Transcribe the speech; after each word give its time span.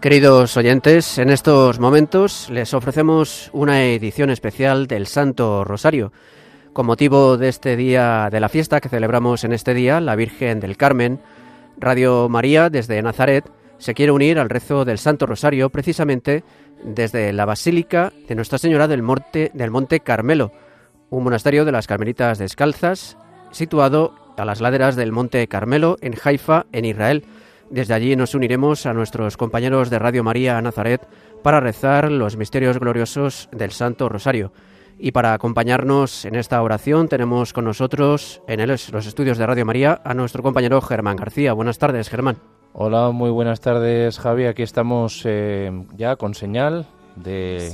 Queridos 0.00 0.56
oyentes, 0.56 1.18
en 1.18 1.28
estos 1.28 1.80
momentos 1.80 2.48
les 2.50 2.72
ofrecemos 2.72 3.50
una 3.52 3.82
edición 3.82 4.30
especial 4.30 4.86
del 4.86 5.08
Santo 5.08 5.64
Rosario. 5.64 6.12
Con 6.72 6.86
motivo 6.86 7.36
de 7.36 7.48
este 7.48 7.74
día 7.74 8.28
de 8.30 8.38
la 8.38 8.48
fiesta 8.48 8.80
que 8.80 8.88
celebramos 8.88 9.42
en 9.42 9.52
este 9.52 9.74
día, 9.74 10.00
la 10.00 10.14
Virgen 10.14 10.60
del 10.60 10.76
Carmen, 10.76 11.18
Radio 11.78 12.28
María 12.28 12.70
desde 12.70 13.02
Nazaret 13.02 13.50
se 13.78 13.92
quiere 13.92 14.12
unir 14.12 14.38
al 14.38 14.50
rezo 14.50 14.84
del 14.84 14.98
Santo 14.98 15.26
Rosario 15.26 15.68
precisamente 15.70 16.44
desde 16.84 17.32
la 17.32 17.44
Basílica 17.44 18.12
de 18.28 18.36
Nuestra 18.36 18.58
Señora 18.58 18.86
del 18.86 19.02
Monte, 19.02 19.50
del 19.52 19.72
Monte 19.72 19.98
Carmelo, 19.98 20.52
un 21.10 21.24
monasterio 21.24 21.64
de 21.64 21.72
las 21.72 21.88
Carmelitas 21.88 22.38
Descalzas 22.38 23.16
situado 23.50 24.14
a 24.36 24.44
las 24.44 24.60
laderas 24.60 24.94
del 24.94 25.10
Monte 25.10 25.48
Carmelo 25.48 25.96
en 26.00 26.14
Haifa, 26.22 26.66
en 26.70 26.84
Israel. 26.84 27.24
Desde 27.70 27.94
allí 27.94 28.16
nos 28.16 28.34
uniremos 28.34 28.86
a 28.86 28.94
nuestros 28.94 29.36
compañeros 29.36 29.90
de 29.90 29.98
Radio 29.98 30.24
María 30.24 30.60
Nazaret 30.62 31.06
para 31.42 31.60
rezar 31.60 32.10
los 32.10 32.36
misterios 32.36 32.78
gloriosos 32.78 33.48
del 33.52 33.72
Santo 33.72 34.08
Rosario. 34.08 34.52
Y 34.98 35.12
para 35.12 35.34
acompañarnos 35.34 36.24
en 36.24 36.34
esta 36.34 36.60
oración 36.62 37.08
tenemos 37.08 37.52
con 37.52 37.64
nosotros 37.64 38.42
en 38.48 38.66
los 38.66 39.06
estudios 39.06 39.38
de 39.38 39.46
Radio 39.46 39.66
María 39.66 40.00
a 40.02 40.14
nuestro 40.14 40.42
compañero 40.42 40.80
Germán 40.80 41.16
García. 41.16 41.52
Buenas 41.52 41.78
tardes, 41.78 42.08
Germán. 42.08 42.38
Hola, 42.72 43.10
muy 43.10 43.30
buenas 43.30 43.60
tardes, 43.60 44.18
Javi. 44.18 44.46
Aquí 44.46 44.62
estamos 44.62 45.22
eh, 45.24 45.70
ya 45.96 46.16
con 46.16 46.34
señal 46.34 46.86
de 47.16 47.72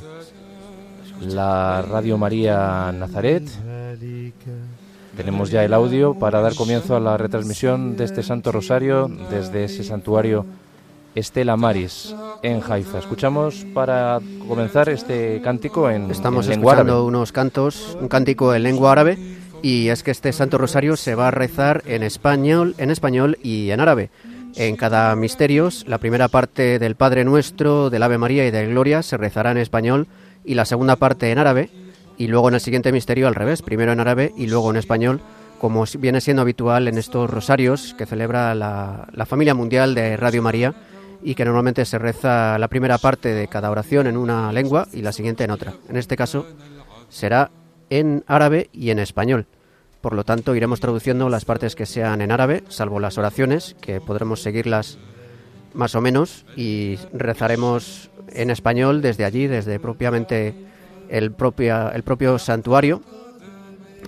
la 1.21 1.83
Radio 1.83 2.19
María 2.19 2.93
Nazaret. 2.93 3.45
Tenemos 5.17 5.51
ya 5.51 5.65
el 5.65 5.73
audio 5.73 6.15
para 6.15 6.41
dar 6.41 6.57
comienzo 6.57 6.97
a 6.97 7.01
la 7.01 7.17
retransmisión 7.17 7.97
de 7.97 8.05
este 8.05 8.25
Santo 8.25 8.51
Rosario 8.51 9.09
desde 9.31 9.65
ese 9.65 9.85
santuario 9.85 10.45
Estela 11.15 11.57
Maris 11.57 12.15
en 12.43 12.61
Haifa. 12.69 12.99
Escuchamos 12.99 13.65
para 13.73 14.19
comenzar 14.49 14.89
este 14.89 15.41
cántico 15.43 15.89
en, 15.89 16.11
Estamos 16.11 16.47
en 16.47 16.53
lengua 16.53 16.73
escuchando 16.73 16.95
árabe. 16.95 17.07
unos 17.07 17.31
cantos, 17.31 17.97
un 18.01 18.09
cántico 18.09 18.55
en 18.55 18.65
lengua 18.65 18.91
árabe 18.91 19.17
y 19.63 19.89
es 19.89 20.03
que 20.03 20.11
este 20.11 20.33
Santo 20.33 20.59
Rosario 20.59 20.97
se 20.97 21.15
va 21.15 21.29
a 21.29 21.31
rezar 21.31 21.83
en 21.87 22.03
español, 22.03 22.75
en 22.79 22.91
español 22.91 23.39
y 23.41 23.71
en 23.71 23.81
árabe. 23.81 24.11
En 24.57 24.77
cada 24.77 25.15
misterios, 25.15 25.85
la 25.87 25.99
primera 25.99 26.27
parte 26.29 26.81
del 26.81 26.97
Padre 26.97 27.25
Nuestro, 27.25 27.89
del 27.89 28.03
Ave 28.03 28.19
María 28.19 28.47
y 28.47 28.51
de 28.51 28.67
Gloria 28.67 29.03
se 29.03 29.17
rezará 29.17 29.53
en 29.53 29.59
español 29.59 30.09
y 30.45 30.55
la 30.55 30.65
segunda 30.65 30.97
parte 30.97 31.31
en 31.31 31.39
árabe 31.39 31.71
y 32.17 32.29
luego 32.29 32.49
en 32.49 32.55
el 32.55 32.61
siguiente 32.61 32.93
misterio 32.93 33.29
al 33.29 33.35
revés, 33.35 33.63
primero 33.63 33.93
en 33.93 34.01
árabe 34.01 34.33
y 34.37 34.47
luego 34.47 34.71
en 34.71 34.77
español, 34.77 35.21
como 35.59 35.85
viene 35.99 36.21
siendo 36.21 36.43
habitual 36.43 36.89
en 36.89 36.99
estos 36.99 37.31
rosarios 37.31 37.95
que 37.97 38.07
celebra 38.07 38.55
la, 38.55 39.09
la 39.13 39.27
familia 39.27 39.55
mundial 39.55 39.95
de 39.95 40.17
Radio 40.17 40.43
María 40.43 40.75
y 41.23 41.35
que 41.35 41.45
normalmente 41.45 41.85
se 41.85 41.99
reza 41.99 42.59
la 42.59 42.69
primera 42.69 42.99
parte 42.99 43.33
de 43.33 43.49
cada 43.49 43.71
oración 43.71 44.07
en 44.07 44.17
una 44.17 44.53
lengua 44.53 44.89
y 44.93 45.03
la 45.03 45.13
siguiente 45.13 45.45
en 45.45 45.51
otra. 45.51 45.73
En 45.89 45.97
este 45.97 46.17
caso 46.17 46.47
será 47.09 47.51
en 47.91 48.25
árabe 48.27 48.69
y 48.73 48.91
en 48.91 48.99
español. 48.99 49.47
Por 50.05 50.15
lo 50.15 50.25
tanto, 50.25 50.55
iremos 50.55 50.81
traduciendo 50.81 51.31
las 51.31 51.47
partes 51.47 51.75
que 51.75 51.87
sean 51.87 52.21
en 52.21 52.31
árabe, 52.31 52.63
salvo 52.69 53.01
las 53.01 53.17
oraciones, 53.17 53.75
que 53.81 54.03
podremos 54.03 54.43
seguirlas 54.43 54.99
más 55.73 55.95
o 55.95 56.03
menos, 56.03 56.45
y 56.57 56.99
rezaremos 57.15 58.11
en 58.29 58.51
español 58.51 59.01
desde 59.01 59.25
allí, 59.25 59.47
desde 59.47 59.81
propiamente 59.81 60.55
el, 61.09 61.35
el 61.95 62.03
propio 62.03 62.39
santuario, 62.39 63.03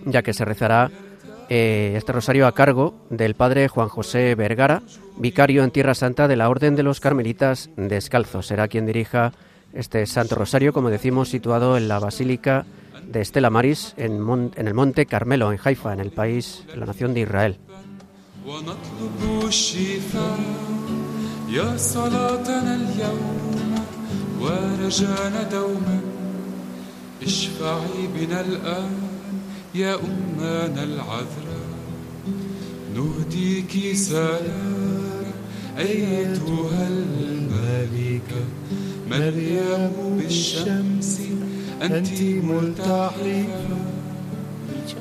ya 0.04 0.22
que 0.22 0.32
se 0.32 0.44
rezará 0.44 0.90
eh, 1.48 1.94
este 1.96 2.12
rosario 2.12 2.46
a 2.46 2.52
cargo 2.52 2.94
del 3.10 3.34
padre 3.34 3.68
Juan 3.68 3.88
José 3.88 4.34
Vergara, 4.34 4.82
vicario 5.16 5.62
en 5.62 5.70
Tierra 5.70 5.94
Santa 5.94 6.26
de 6.28 6.36
la 6.36 6.48
Orden 6.48 6.74
de 6.74 6.82
los 6.82 7.00
Carmelitas 7.00 7.70
Descalzos. 7.76 8.46
Será 8.46 8.68
quien 8.68 8.86
dirija 8.86 9.32
este 9.72 10.06
Santo 10.06 10.34
Rosario, 10.34 10.72
como 10.72 10.90
decimos, 10.90 11.28
situado 11.28 11.76
en 11.76 11.88
la 11.88 11.98
Basílica 11.98 12.66
de 13.06 13.20
Estela 13.20 13.50
Maris, 13.50 13.94
en, 13.96 14.26
en 14.56 14.66
el 14.66 14.74
Monte 14.74 15.06
Carmelo, 15.06 15.52
en 15.52 15.60
Haifa, 15.62 15.92
en 15.92 16.00
el 16.00 16.10
país, 16.10 16.64
en 16.72 16.80
la 16.80 16.86
nación 16.86 17.14
de 17.14 17.20
Israel. 17.20 17.58
اشفعي 27.26 28.06
بنا 28.14 28.40
الآن 28.40 28.98
يا 29.74 29.94
أمنا 29.94 30.82
العذراء. 30.82 31.66
نهديك 32.94 33.96
سلام 33.96 35.24
أيتها 35.78 36.88
الملكة 36.88 38.42
مريم 39.10 39.90
بالشمس 40.18 41.20
أنت 41.82 42.22
ملتحفة. 42.22 43.46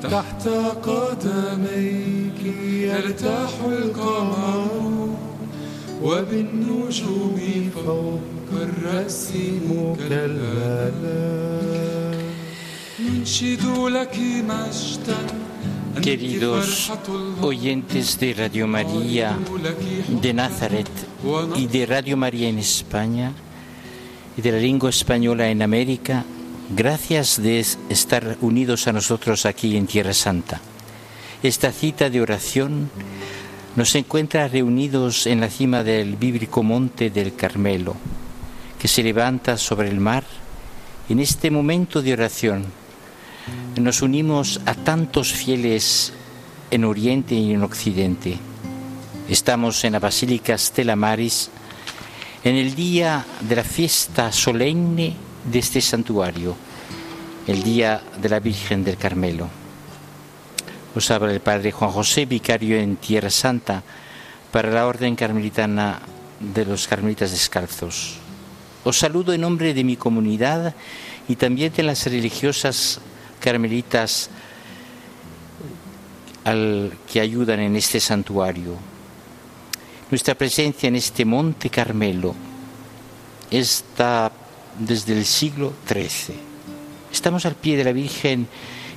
تحت 0.02 0.48
قدميك 0.88 2.40
يرتاح 2.70 3.52
القمر 3.66 5.08
وبالنجوم 6.02 7.70
فوق 7.74 8.50
الرأس 8.52 9.32
مكللا 9.70 10.90
Queridos 16.00 16.92
oyentes 17.40 18.20
de 18.20 18.34
Radio 18.34 18.68
María 18.68 19.36
de 20.22 20.32
Nazaret 20.32 20.88
y 21.56 21.66
de 21.66 21.86
Radio 21.86 22.16
María 22.16 22.48
en 22.48 22.60
España 22.60 23.32
y 24.36 24.42
de 24.42 24.52
la 24.52 24.58
lengua 24.58 24.90
española 24.90 25.50
en 25.50 25.60
América, 25.62 26.24
gracias 26.70 27.42
de 27.42 27.66
estar 27.88 28.36
unidos 28.42 28.86
a 28.86 28.92
nosotros 28.92 29.44
aquí 29.44 29.76
en 29.76 29.88
Tierra 29.88 30.14
Santa. 30.14 30.60
Esta 31.42 31.72
cita 31.72 32.08
de 32.08 32.20
oración 32.20 32.88
nos 33.74 33.92
encuentra 33.96 34.46
reunidos 34.46 35.26
en 35.26 35.40
la 35.40 35.50
cima 35.50 35.82
del 35.82 36.14
bíblico 36.14 36.62
monte 36.62 37.10
del 37.10 37.34
Carmelo, 37.34 37.96
que 38.78 38.86
se 38.86 39.02
levanta 39.02 39.56
sobre 39.56 39.88
el 39.88 39.98
mar. 39.98 40.22
En 41.08 41.18
este 41.18 41.50
momento 41.50 42.02
de 42.02 42.12
oración 42.12 42.85
nos 43.76 44.02
unimos 44.02 44.60
a 44.66 44.74
tantos 44.74 45.32
fieles 45.32 46.12
en 46.70 46.84
Oriente 46.84 47.34
y 47.34 47.52
en 47.52 47.62
Occidente. 47.62 48.38
Estamos 49.28 49.84
en 49.84 49.92
la 49.92 50.00
Basílica 50.00 50.56
Stella 50.56 50.96
Maris 50.96 51.50
en 52.44 52.56
el 52.56 52.74
día 52.74 53.24
de 53.40 53.56
la 53.56 53.64
fiesta 53.64 54.30
solemne 54.32 55.14
de 55.44 55.58
este 55.58 55.80
santuario, 55.80 56.56
el 57.46 57.62
día 57.62 58.00
de 58.20 58.28
la 58.28 58.40
Virgen 58.40 58.84
del 58.84 58.96
Carmelo. 58.96 59.48
Os 60.94 61.10
habla 61.10 61.32
el 61.32 61.40
Padre 61.40 61.72
Juan 61.72 61.90
José, 61.90 62.24
vicario 62.24 62.78
en 62.78 62.96
Tierra 62.96 63.30
Santa 63.30 63.82
para 64.50 64.70
la 64.70 64.86
Orden 64.86 65.16
Carmelitana 65.16 66.00
de 66.40 66.64
los 66.64 66.86
Carmelitas 66.86 67.30
Descalzos. 67.30 68.16
Os 68.84 68.98
saludo 68.98 69.32
en 69.32 69.40
nombre 69.40 69.74
de 69.74 69.84
mi 69.84 69.96
comunidad 69.96 70.74
y 71.28 71.36
también 71.36 71.72
de 71.72 71.82
las 71.82 72.06
religiosas 72.06 73.00
carmelitas 73.46 74.28
que 77.06 77.20
ayudan 77.20 77.60
en 77.60 77.76
este 77.76 78.00
santuario. 78.00 78.74
Nuestra 80.10 80.34
presencia 80.34 80.88
en 80.88 80.96
este 80.96 81.24
monte 81.24 81.70
Carmelo 81.70 82.34
está 83.48 84.32
desde 84.80 85.12
el 85.12 85.24
siglo 85.24 85.74
XIII. 85.86 86.34
Estamos 87.12 87.46
al 87.46 87.54
pie 87.54 87.76
de 87.76 87.84
la 87.84 87.92
Virgen 87.92 88.48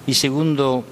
y 0.08 0.16
segundo, 0.16 0.84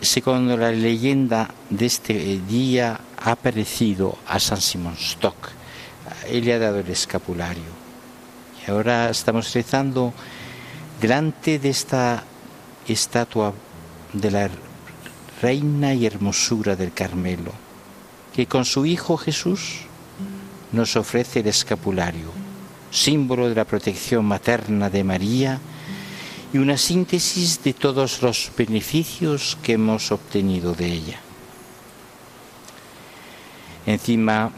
segundo 0.00 0.56
la 0.56 0.70
leyenda 0.70 1.50
de 1.70 1.86
este 1.86 2.40
día 2.48 3.00
ha 3.18 3.32
aparecido 3.32 4.16
a 4.28 4.38
San 4.38 4.60
Simón 4.60 4.94
Stock. 4.94 5.50
Él 6.28 6.44
le 6.44 6.54
ha 6.54 6.60
dado 6.60 6.78
el 6.78 6.88
escapulario. 6.88 7.82
Y 8.64 8.70
ahora 8.70 9.10
estamos 9.10 9.52
rezando 9.52 10.14
delante 11.00 11.58
de 11.58 11.70
esta 11.70 12.26
estatua 12.88 13.52
de 14.12 14.30
la 14.30 14.50
reina 15.40 15.94
y 15.94 16.06
hermosura 16.06 16.76
del 16.76 16.92
Carmelo, 16.92 17.52
que 18.34 18.46
con 18.46 18.64
su 18.64 18.86
Hijo 18.86 19.16
Jesús 19.16 19.80
nos 20.72 20.96
ofrece 20.96 21.40
el 21.40 21.48
escapulario, 21.48 22.30
símbolo 22.90 23.48
de 23.48 23.54
la 23.54 23.64
protección 23.64 24.24
materna 24.24 24.88
de 24.88 25.04
María 25.04 25.60
y 26.52 26.58
una 26.58 26.76
síntesis 26.76 27.62
de 27.62 27.72
todos 27.72 28.22
los 28.22 28.50
beneficios 28.56 29.56
que 29.62 29.72
hemos 29.74 30.12
obtenido 30.12 30.74
de 30.74 30.86
ella. 30.86 31.20
Encima, 33.86 34.50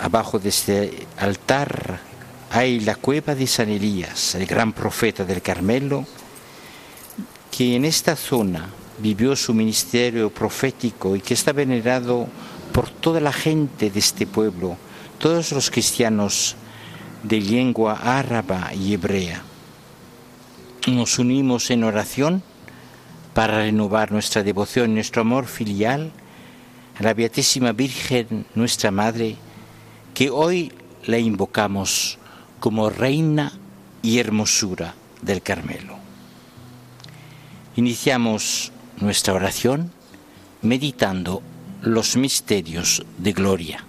abajo 0.00 0.38
de 0.38 0.50
este 0.50 1.06
altar, 1.18 2.00
hay 2.50 2.80
la 2.80 2.94
cueva 2.94 3.34
de 3.34 3.46
San 3.46 3.68
Elías, 3.68 4.34
el 4.34 4.46
gran 4.46 4.72
profeta 4.72 5.24
del 5.24 5.42
Carmelo, 5.42 6.06
que 7.56 7.74
en 7.74 7.86
esta 7.86 8.16
zona 8.16 8.68
vivió 8.98 9.34
su 9.34 9.54
ministerio 9.54 10.28
profético 10.28 11.16
y 11.16 11.22
que 11.22 11.32
está 11.32 11.52
venerado 11.52 12.26
por 12.70 12.90
toda 12.90 13.18
la 13.18 13.32
gente 13.32 13.90
de 13.90 13.98
este 13.98 14.26
pueblo, 14.26 14.76
todos 15.18 15.52
los 15.52 15.70
cristianos 15.70 16.54
de 17.22 17.40
lengua 17.40 17.94
árabe 17.94 18.76
y 18.76 18.92
hebrea. 18.92 19.42
Nos 20.86 21.18
unimos 21.18 21.70
en 21.70 21.84
oración 21.84 22.42
para 23.32 23.62
renovar 23.62 24.12
nuestra 24.12 24.42
devoción 24.42 24.94
nuestro 24.94 25.22
amor 25.22 25.46
filial 25.46 26.12
a 27.00 27.02
la 27.02 27.14
Beatísima 27.14 27.72
Virgen, 27.72 28.44
nuestra 28.54 28.90
Madre, 28.90 29.36
que 30.12 30.28
hoy 30.28 30.72
la 31.06 31.18
invocamos 31.18 32.18
como 32.60 32.90
Reina 32.90 33.50
y 34.02 34.18
Hermosura 34.18 34.94
del 35.22 35.40
Carmelo. 35.40 36.05
Iniciamos 37.76 38.72
nuestra 39.00 39.34
oración 39.34 39.92
meditando 40.62 41.42
los 41.82 42.16
misterios 42.16 43.04
de 43.18 43.32
gloria. 43.32 43.84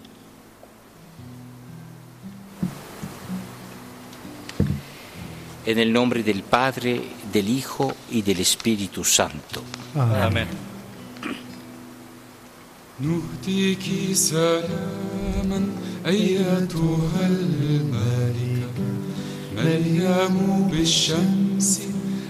En 5.66 5.80
el 5.80 5.92
nombre 5.92 6.22
del 6.24 6.44
Padre, 6.44 7.02
del 7.32 7.50
Hijo 7.50 7.94
y 8.12 8.22
del 8.22 8.40
Espíritu 8.40 9.04
Santo. 9.04 9.64
Amén. 9.96 10.48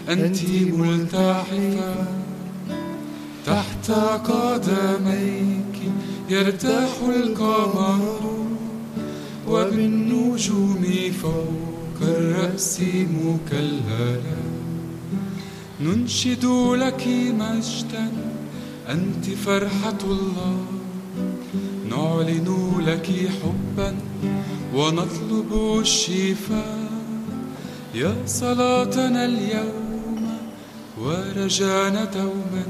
أنت 0.09 0.37
ملتحفة 0.73 1.95
تحت 3.45 3.91
قدميك 4.29 5.77
يرتاح 6.29 6.89
القمر 7.15 8.19
وبالنجوم 9.47 10.85
فوق 11.21 11.99
الرأس 12.01 12.81
مكللا 13.23 14.19
ننشد 15.81 16.45
لك 16.83 17.07
مجدا 17.39 18.11
أنت 18.89 19.25
فرحة 19.45 20.01
الله. 20.03 20.57
نعلن 21.89 22.49
لك 22.87 23.07
حبا 23.37 23.95
ونطلب 24.75 25.79
الشفاء. 25.79 26.89
يا 27.95 28.15
صلاتنا 28.25 29.25
اليوم 29.25 29.86
ورجانا 31.01 32.03
دوما. 32.05 32.65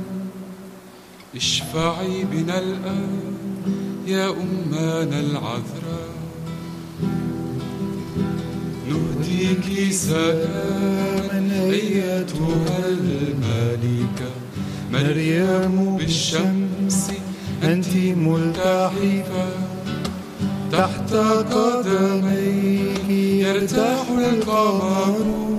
اشفعي 1.35 2.23
بنا 2.31 2.59
الآن 2.59 3.33
يا 4.07 4.29
أمنا 4.29 5.19
العذراء. 5.19 6.17
نهديك 8.89 9.91
سلاما 9.91 11.63
أيتها 11.63 12.79
الملكة. 12.87 14.31
مريم 14.93 15.97
بالشمس 15.97 17.11
أنت 17.63 17.95
ملتحفة. 17.95 19.49
تحت 20.71 21.13
قدميك 21.53 23.09
يرتاح 23.09 24.05
القمر. 24.09 25.57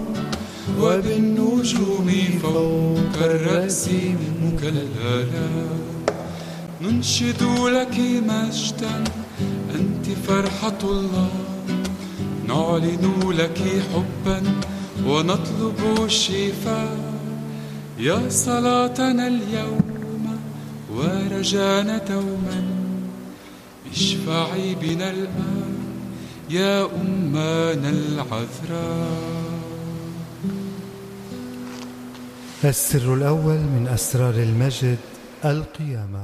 وبالنجوم 0.81 2.09
فوق 2.43 3.17
الرأس 3.23 3.89
مكللا. 4.43 5.25
ننشد 6.83 7.43
لك 7.77 7.97
مجدا 8.31 9.05
أنت 9.75 10.07
فرحة 10.27 10.79
الله. 10.83 11.31
نعلن 12.49 13.33
لك 13.33 13.59
حبا 13.93 14.43
ونطلب 15.07 16.05
الشفاء. 16.05 16.97
يا 17.99 18.29
صلاتنا 18.29 19.27
اليوم 19.27 20.39
ورجانا 20.95 21.99
دوما. 21.99 22.63
اشفعي 23.93 24.75
بنا 24.75 25.11
الآن 25.11 25.75
يا 26.51 26.85
أمنا 26.85 27.91
العذراء. 27.91 29.48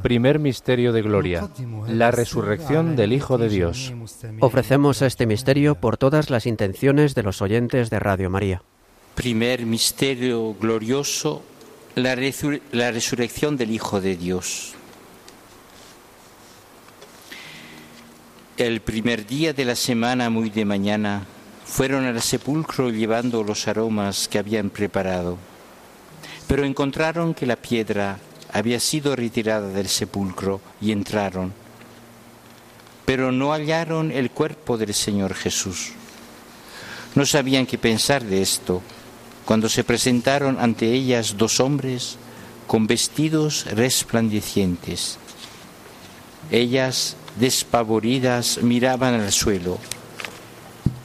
Primer 0.03 0.39
misterio 0.41 0.93
de 0.93 1.03
gloria, 1.03 1.49
la 1.87 2.11
resurrección 2.11 2.97
del 2.97 3.13
Hijo 3.13 3.39
de 3.39 3.49
Dios. 3.49 3.93
Ofrecemos 4.41 5.03
este 5.03 5.27
misterio 5.27 5.77
por 5.77 5.97
todas 5.97 6.31
las 6.31 6.47
intenciones 6.47 7.15
de 7.15 7.23
los 7.23 7.41
oyentes 7.41 7.91
de 7.91 8.01
Radio 8.01 8.31
María. 8.31 8.63
Primer 9.15 9.65
misterio 9.65 10.55
glorioso, 10.61 11.43
la, 11.95 12.17
resur- 12.17 12.61
la 12.73 12.91
resurrección 12.91 13.57
del 13.57 13.71
Hijo 13.71 14.01
de 14.01 14.17
Dios. 14.17 14.75
El 18.57 18.81
primer 18.81 19.25
día 19.27 19.53
de 19.53 19.65
la 19.65 19.77
semana, 19.77 20.31
muy 20.31 20.51
de 20.51 20.65
mañana, 20.65 21.27
fueron 21.65 22.05
al 22.05 22.21
sepulcro 22.21 22.91
llevando 22.91 23.45
los 23.45 23.69
aromas 23.69 24.27
que 24.29 24.39
habían 24.39 24.71
preparado, 24.71 25.39
pero 26.47 26.65
encontraron 26.65 27.35
que 27.35 27.47
la 27.47 27.57
piedra 27.57 28.19
había 28.53 28.79
sido 28.81 29.17
retirada 29.17 29.69
del 29.69 29.89
sepulcro 29.89 30.61
y 30.81 30.93
entraron, 30.93 31.53
pero 33.05 33.33
no 33.33 33.53
hallaron 33.53 34.11
el 34.13 34.31
cuerpo 34.31 34.79
del 34.79 34.95
Señor 34.95 35.35
Jesús. 35.35 35.93
No 37.15 37.27
sabían 37.27 37.67
qué 37.67 37.79
pensar 37.79 38.25
de 38.25 38.43
esto 38.43 38.83
cuando 39.45 39.69
se 39.69 39.85
presentaron 39.85 40.59
ante 40.59 40.93
ellas 40.93 41.37
dos 41.37 41.61
hombres 41.61 42.17
con 42.67 42.87
vestidos 42.87 43.67
resplandecientes. 43.67 45.19
Ellas, 46.51 47.17
despavoridas, 47.39 48.63
miraban 48.63 49.15
al 49.15 49.33
suelo 49.33 49.79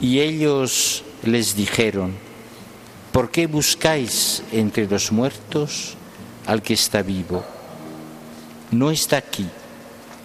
y 0.00 0.20
ellos 0.20 1.04
les 1.22 1.54
dijeron, 1.54 2.14
¿por 3.11 3.31
qué 3.31 3.47
buscáis 3.47 4.43
entre 4.51 4.87
los 4.87 5.11
muertos 5.11 5.95
al 6.45 6.61
que 6.61 6.73
está 6.73 7.01
vivo? 7.01 7.43
No 8.71 8.91
está 8.91 9.17
aquí, 9.17 9.47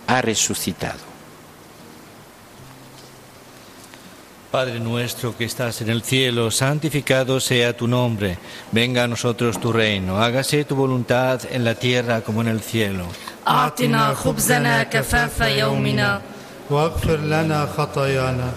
ha 0.07 0.21
resucitado. 0.23 1.11
Padre 4.51 4.81
nuestro 4.81 5.37
que 5.37 5.45
estás 5.45 5.81
en 5.81 5.91
el 5.91 6.03
cielo, 6.03 6.51
santificado 6.51 7.39
sea 7.39 7.77
tu 7.77 7.87
nombre. 7.87 8.37
Venga 8.73 9.05
a 9.05 9.07
nosotros 9.07 9.61
tu 9.61 9.73
reino. 9.73 10.21
Hágase 10.21 10.65
tu 10.65 10.75
voluntad 10.75 11.41
en 11.53 11.65
la 11.65 11.77
tierra 11.77 12.23
como 12.23 12.41
en 12.41 12.49
el 12.49 12.61
cielo. 12.61 13.07
أعطنا 13.49 14.15
خبزنا 14.15 14.83
كفاف 14.83 15.41
يومنا 15.41 16.21
واغفر 16.71 17.17
لنا 17.17 17.67
خطايانا 17.77 18.53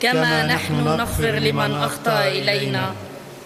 كما 0.00 0.46
نحن 0.46 0.84
نغفر 0.84 1.30
لمن 1.30 1.74
أخطأ 1.74 2.28
إلينا 2.28 2.92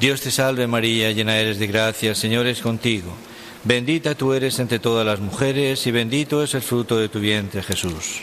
Dios 0.00 0.20
te 0.20 0.30
salve 0.30 0.66
María, 0.66 1.12
llena 1.12 1.38
eres 1.38 1.58
de 1.58 1.66
gracia, 1.68 2.10
el 2.10 2.16
Señor 2.16 2.46
es 2.46 2.60
contigo. 2.60 3.14
Bendita 3.64 4.14
tú 4.14 4.32
eres 4.32 4.58
entre 4.58 4.78
todas 4.78 5.06
las 5.06 5.20
mujeres 5.20 5.86
y 5.86 5.90
bendito 5.90 6.42
es 6.42 6.54
el 6.54 6.62
fruto 6.62 6.98
de 6.98 7.08
tu 7.08 7.20
vientre, 7.20 7.62
Jesús. 7.62 8.22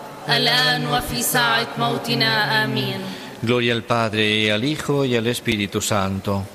Gloria 3.41 3.73
al 3.73 3.83
Padre, 3.83 4.51
al 4.51 4.63
Hijo 4.63 5.03
y 5.03 5.15
al 5.15 5.25
Espíritu 5.25 5.81
Santo. 5.81 6.45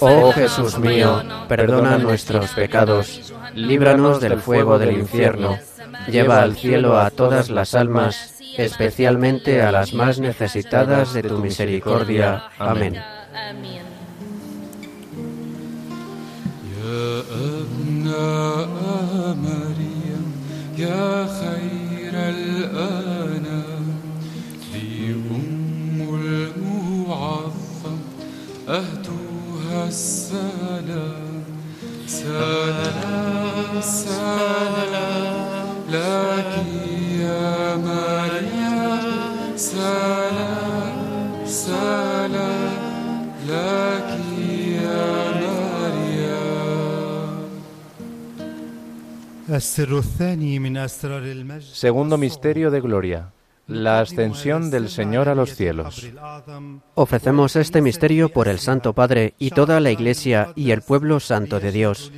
Oh 0.00 0.32
Jesús 0.32 0.78
mío, 0.78 1.22
perdona 1.48 1.98
nuestros 1.98 2.50
pecados, 2.50 3.32
líbranos 3.54 4.20
del 4.20 4.40
fuego 4.40 4.78
del 4.78 4.92
infierno, 4.92 5.58
lleva 6.08 6.40
al 6.42 6.56
cielo 6.56 6.98
a 6.98 7.10
todas 7.10 7.50
las 7.50 7.74
almas, 7.74 8.34
especialmente 8.56 9.60
a 9.60 9.70
las 9.70 9.92
más 9.92 10.18
necesitadas 10.18 11.12
de 11.12 11.24
tu 11.24 11.38
misericordia. 11.38 12.44
Amén. 12.58 13.02
أبناء 17.16 18.68
مريم 19.44 20.32
يا 20.78 21.26
خير 21.26 22.12
الأنام. 22.14 23.86
ذي 24.72 25.14
أم 25.30 25.98
المعظم 26.24 27.98
أهدوها 28.68 29.88
السلام. 29.88 31.42
سلام 32.06 33.80
سلام. 33.80 35.36
لك 35.90 36.64
يا 37.20 37.76
مريم 37.76 39.56
سلام 39.56 40.96
سلام. 41.46 42.76
لك 43.48 44.15
Segundo 51.72 52.18
misterio 52.18 52.70
de 52.72 52.80
gloria, 52.80 53.30
la 53.68 54.00
ascensión 54.00 54.72
del 54.72 54.88
Señor 54.88 55.28
a 55.28 55.36
los 55.36 55.54
cielos. 55.54 56.04
Ofrecemos 56.96 57.54
este 57.54 57.80
misterio 57.80 58.28
por 58.28 58.48
el 58.48 58.58
Santo 58.58 58.92
Padre 58.92 59.34
y 59.38 59.50
toda 59.50 59.78
la 59.78 59.92
Iglesia 59.92 60.52
y 60.56 60.72
el 60.72 60.82
pueblo 60.82 61.20
santo 61.20 61.60
de 61.60 61.70
Dios, 61.70 62.10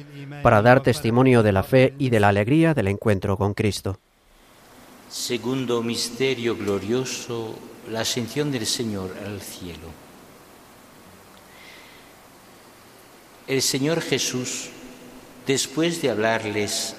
para 0.42 0.62
dar 0.62 0.82
testimonio 0.82 1.42
de 1.42 1.52
la 1.52 1.62
fe 1.62 1.92
y 1.98 2.08
de 2.08 2.18
la 2.18 2.28
alegría 2.28 2.72
del 2.72 2.88
encuentro 2.88 3.36
con 3.36 3.52
Cristo. 3.52 3.98
Segundo 5.10 5.82
misterio 5.82 6.56
glorioso, 6.56 7.54
la 7.90 8.00
ascensión 8.00 8.50
del 8.50 8.64
Señor 8.64 9.14
al 9.26 9.42
cielo. 9.42 9.88
El 13.46 13.60
Señor 13.60 14.00
Jesús, 14.00 14.70
después 15.46 16.00
de 16.00 16.10
hablarles 16.10 16.96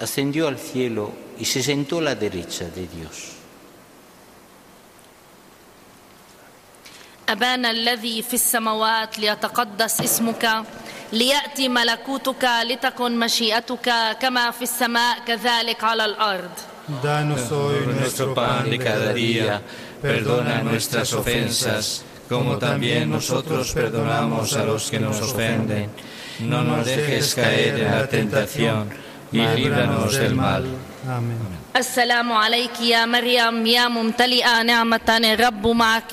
ascendió 0.00 0.48
al 0.48 0.58
cielo 0.58 1.12
y 1.38 1.44
se 1.44 1.62
sentó 1.62 1.98
a 1.98 2.02
la 2.02 2.14
derecha 2.14 2.64
de 2.64 2.86
Dios. 2.88 3.42
أبانا 7.28 7.70
الذي 7.70 8.22
في 8.22 8.34
السماوات 8.34 9.18
ليتقدس 9.18 10.00
اسمك 10.00 10.64
ليأتي 11.12 11.68
ملكوتك 11.68 12.44
لتكن 12.62 13.18
مشيئتك 13.18 14.16
كما 14.20 14.50
في 14.50 14.62
السماء 14.62 15.18
كذلك 15.26 15.84
على 15.84 16.04
الأرض 16.04 16.50
Danos 17.02 17.50
hoy 17.52 17.86
Nuestro 17.86 18.34
pan 18.34 18.68
de 18.68 18.76
cada 18.76 19.14
día, 19.14 19.62
perdona 20.02 20.62
nuestras 20.62 21.12
ofensas, 21.12 22.02
como 22.28 22.58
también 22.58 23.08
nosotros 23.08 23.72
perdonamos 23.72 24.54
a 24.54 24.64
los 24.64 24.90
que 24.90 24.98
nos 24.98 25.22
ofenden. 25.22 25.90
No 26.40 26.64
nos 26.64 26.84
dejes 26.84 27.36
caer 27.36 27.78
en 27.78 27.90
la 27.92 28.08
tentación 28.08 28.90
y 29.32 29.38
líbranos 29.38 30.12
del 30.14 30.34
mal. 30.34 30.64
آمين 31.06 31.38
السلام 31.76 32.32
عليك 32.32 32.80
يا 32.80 33.06
مريم 33.06 33.66
يا 33.66 33.88
ممتلئة 33.88 34.62
نعمة 34.62 35.08
الرب 35.08 35.66
معك 35.66 36.12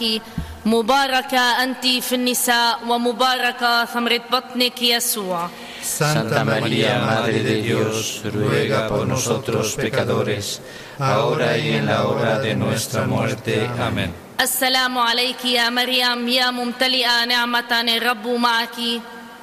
مباركة 0.66 1.64
أنت 1.64 1.86
في 1.88 2.16
النساء 2.16 2.80
ومباركة 2.88 3.86
ثمرة 3.86 4.22
بطنك 4.32 4.82
يسوع 4.82 5.50
Santa 5.82 6.44
María, 6.44 7.00
Madre 7.00 7.42
de 7.42 7.62
Dios, 7.62 8.22
ruega 8.26 8.90
por 8.90 9.08
nosotros 9.08 9.76
pecadores, 9.76 10.62
ahora 11.00 11.58
y 11.58 11.70
en 11.70 11.86
la 11.86 12.06
hora 12.08 12.40
de 12.40 12.54
nuestra 12.56 13.08
muerte. 13.08 13.70
Amén. 13.80 14.12
السلام 14.42 14.98
عليك 14.98 15.46
يا 15.46 15.70
مريم 15.70 16.28
يا 16.28 16.52
ممتلئة 16.52 17.26
نعمة 17.26 17.82
الرب 17.98 18.28
معك 18.28 18.78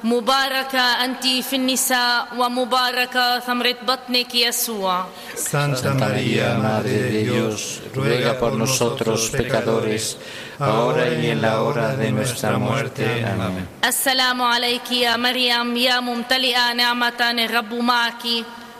مباركة 0.03 0.79
أنت 1.05 1.25
في 1.25 1.55
النساء 1.55 2.27
ومباركة 2.37 3.39
ثمرة 3.39 3.75
بطنك 3.87 4.35
يسوع 4.35 5.05
Santa 5.35 5.93
María, 5.93 6.53
Madre 6.55 6.97
de 7.11 7.23
Dios, 7.23 7.81
ruega 7.95 8.37
por 8.39 8.53
nosotros 8.53 9.29
pecadores, 9.29 10.17
ahora 10.59 11.09
y 11.13 11.27
en 11.27 11.41
la 11.41 11.61
hora 11.61 11.95
de 11.95 12.11
nuestra 12.11 12.57
muerte. 12.57 13.05
Amén. 13.25 13.65
السلام 13.85 14.41
عليك 14.41 14.91
يا 14.91 15.17
مريم 15.17 15.77
يا 15.77 15.99
ممتلئة 15.99 16.73
نعمة 16.73 17.21
الرب 17.45 17.73
معك 17.73 18.23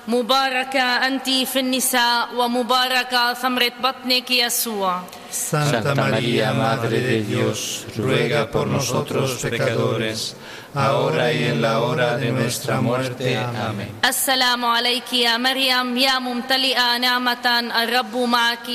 مباركة 0.08 1.08
أنت 1.08 1.30
في 1.30 1.60
النساء 1.60 2.30
ومباركة 2.36 3.34
ثمرة 3.34 3.72
بطنك 3.84 4.32
يسوع 4.32 5.02
Santa 5.30 5.94
María, 5.94 6.54
Madre 6.54 7.02
de 7.02 7.22
Dios, 7.22 7.86
ruega 7.98 8.50
por 8.50 8.66
nosotros 8.68 9.36
pecadores, 9.42 10.36
ahora 10.76 11.32
y 11.32 11.44
en 11.46 11.62
la 11.62 11.82
hora 11.82 12.18
de 12.18 12.32
nuestra 12.32 12.82
muerte. 12.82 13.38
Amén. 13.38 13.90
السلام 14.06 14.66
عليك 14.66 15.14
يا 15.14 15.38
مريم 15.38 15.98
يا 15.98 16.20
ممتلئة 16.20 16.98
نعمة 16.98 17.46
الرب 17.84 18.16
معك 18.16 18.68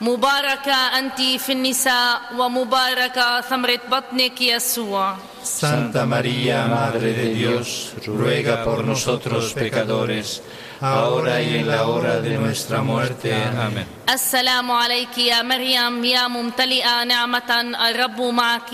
مباركة 0.00 0.98
أنت 0.98 1.20
في 1.40 1.52
النساء 1.52 2.20
ومباركة 2.38 3.40
ثمرة 3.40 3.80
بطنك 3.90 4.40
يسوع 4.40 5.16
Santa 5.46 6.04
María, 6.06 6.66
Madre 6.66 7.12
de 7.12 7.28
Dios, 7.32 7.92
ruega 8.04 8.64
por 8.64 8.84
nosotros 8.84 9.52
pecadores, 9.54 10.42
ahora 10.80 11.40
y 11.40 11.58
en 11.58 11.68
la 11.68 11.86
hora 11.86 12.20
de 12.20 12.36
nuestra 12.36 12.82
muerte. 12.82 13.32
Amén. 13.66 13.86
السلام 14.10 14.70
عليك 14.70 15.18
يا 15.18 15.42
مريم 15.42 16.04
يا 16.04 16.28
ممتلئة 16.28 17.04
نعمة 17.04 17.50
الرب 17.90 18.20
معك 18.20 18.70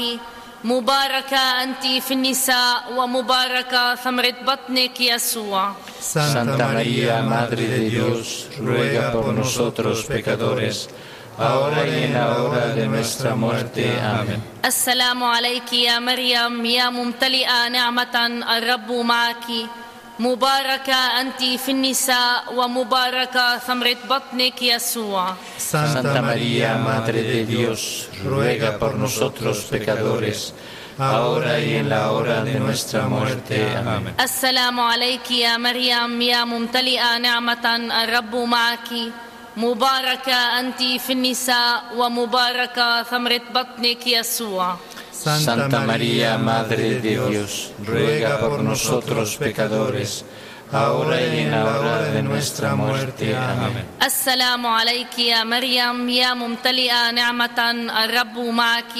مباركة 0.64 1.38
أنت 1.64 1.86
في 2.04 2.14
النساء 2.14 2.94
ومباركة 2.98 3.96
ثمرة 3.96 4.34
بطنك 4.48 5.02
يسوع. 5.02 5.72
سانتا 6.02 6.68
ماريا 6.68 7.22
مادري 7.22 7.68
دي 7.68 7.90
ديوس 7.90 8.46
ruega 8.60 9.12
por 9.14 9.34
nosotros 9.34 10.06
pecadores 10.06 10.90
ahora 11.38 11.86
y 11.88 12.04
en 12.06 12.14
la 12.14 12.42
hora 12.42 12.68
de 12.78 12.88
nuestra 12.88 13.36
muerte. 13.36 13.86
Amén. 14.02 14.42
السلام 14.66 15.24
عليك 15.24 15.74
يا 15.74 16.00
مريم 16.00 16.66
يا 16.66 16.90
ممتلئة 16.90 17.68
نعمة 17.68 18.16
الرب 18.58 18.92
معك 18.92 19.46
مباركة 20.19 21.21
أنت 21.21 21.43
في 21.43 21.71
النساء 21.71 22.53
ومباركة 22.53 23.57
ثمرة 23.57 23.97
بطنك 24.09 24.62
يسوع 24.62 25.33
Santa 25.57 26.21
María, 26.21 26.75
Madre 26.75 27.21
de 27.24 27.45
Dios, 27.45 28.09
ruega 28.24 28.77
por 28.79 28.95
nosotros 28.95 29.57
pecadores, 29.69 30.53
ahora 30.97 31.59
y 31.59 31.75
en 31.75 31.89
la 31.89 32.12
hora 32.12 32.43
de 32.43 32.59
nuestra 32.59 33.07
muerte. 33.07 33.57
Amén. 33.77 34.13
السلام 34.19 34.79
عليك 34.79 35.31
يا 35.31 35.57
مريم 35.57 36.21
يا 36.21 36.43
ممتلئة 36.45 37.17
نعمة 37.17 37.75
الرب 38.03 38.36
معك 38.36 38.89
مباركة 39.57 40.59
أنت 40.59 40.81
في 41.01 41.13
النساء 41.13 41.83
ومباركة 41.95 43.03
ثمرة 43.03 43.41
بطنك 43.53 44.07
يسوع 44.07 44.75
Santa 45.16 45.81
María, 45.81 46.37
Madre 46.38 47.00
de 47.00 47.00
Dios, 47.00 47.73
ruega 47.87 48.40
por 48.40 48.61
nosotros 48.62 49.37
pecadores, 49.37 50.25
ahora 50.73 51.21
y 51.21 51.40
en 51.40 51.50
la 51.52 51.64
hora 51.78 52.02
de 52.02 52.23
nuestra 52.23 52.75
muerte. 52.75 53.37
Amén. 53.37 53.87
السلام 54.02 54.66
عليك 54.66 55.19
يا 55.19 55.45
مريم 55.45 56.09
يا 56.09 56.35
ممتلئة 56.35 57.11
نعمة 57.11 57.59
الرب 58.04 58.38
معك 58.38 58.95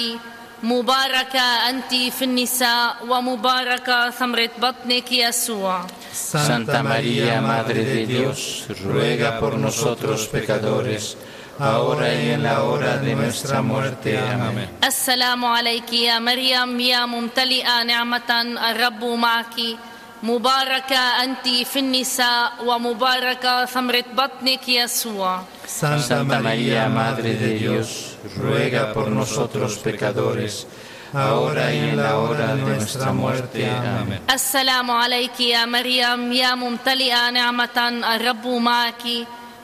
مباركة 0.63 1.69
أنت 1.69 1.91
في 2.17 2.23
النساء 2.23 2.95
ومباركة 3.09 4.09
ثمرة 4.09 4.49
بطنك 4.61 5.11
يسوع 5.11 5.85
Santa 6.13 6.83
María, 6.83 7.41
Madre 7.41 7.83
de 7.83 8.05
Dios, 8.05 8.67
ruega 8.83 9.39
por 9.39 9.57
nosotros 9.57 10.27
pecadores, 10.27 11.17
ahora 11.59 12.13
y 12.13 12.31
en 12.31 12.43
la 12.43 12.63
hora 12.63 12.97
de 12.97 13.15
nuestra 13.15 13.61
muerte. 13.61 14.17
Amén. 14.17 14.69
السلام 14.83 15.45
عليك 15.45 15.93
يا 15.93 16.19
مريم 16.19 16.79
يا 16.79 17.05
ممتلئة 17.05 17.83
نعمة 17.83 18.31
الرب 18.71 19.03
معك 19.03 19.55
مباركة 20.23 21.23
أنت 21.23 21.47
في 21.71 21.79
النساء 21.79 22.51
ومباركة 22.65 23.65
ثمرة 23.65 24.05
بطنك 24.17 24.69
يسوع 24.69 25.41
Santa 25.67 26.39
María, 26.39 26.87
Madre 26.89 27.33
de 27.35 27.49
Dios, 27.59 28.17
ruega 28.37 28.93
por 28.93 29.09
nosotros 29.09 29.77
pecadores, 29.77 30.67
ahora 31.13 31.73
y 31.73 31.79
en 31.89 31.97
la 31.97 32.17
hora 32.19 32.55
de 32.55 32.61
nuestra 32.61 33.11
muerte. 33.11 33.65
Amén. 33.69 34.19
السلام 34.29 34.91
عليك 34.91 35.39
يا 35.39 35.65
مريم 35.65 36.31
يا 36.33 36.55
ممتلئة 36.55 37.29
نعمة 37.29 37.77
الرب 38.15 38.47
معك 38.47 39.03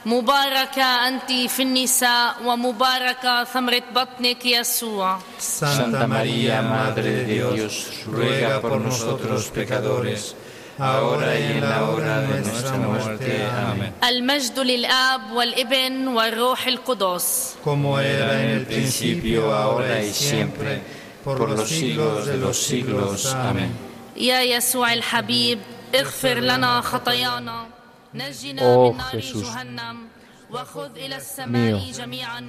مباركة 0.06 1.08
أنت 1.08 1.32
في 1.50 1.62
النساء 1.62 2.34
ومباركة 2.44 3.44
ثمرة 3.44 3.82
بطنك 3.94 4.44
يسوع 4.46 5.18
Santa 5.38 6.06
María, 6.06 6.62
Madre 6.62 7.10
de 7.10 7.24
Dios, 7.24 7.72
ruega 8.06 8.60
por 8.60 8.80
nosotros 8.80 9.50
pecadores, 9.54 10.34
ahora 10.78 11.38
y 11.38 11.42
en 11.52 11.60
la 11.60 11.84
hora 11.90 12.20
de 12.20 12.40
nuestra 12.40 12.76
muerte. 12.76 13.32
Amén. 13.72 13.92
المجد 14.04 14.58
للآب 14.58 15.32
والابن 15.32 16.08
والروح 16.08 16.66
القدس 16.66 17.54
como 17.64 17.98
era 17.98 18.42
en 18.42 18.50
el 18.50 18.66
Principio, 18.66 19.54
ahora 19.54 20.02
y 20.02 20.12
siempre, 20.12 20.82
por 21.24 21.48
los 21.48 21.68
siglos 21.68 22.26
de 22.26 22.36
los 22.36 22.56
siglos. 22.58 23.26
Amén. 23.34 23.70
يا 24.16 24.42
يسوع 24.42 24.92
الحبيب 24.92 25.58
اغفر 25.94 26.34
لنا 26.34 26.80
خطايانا 26.80 27.66
Oh, 28.60 28.94
oh 28.96 29.02
Jesús 29.10 29.46
mío, 31.48 31.80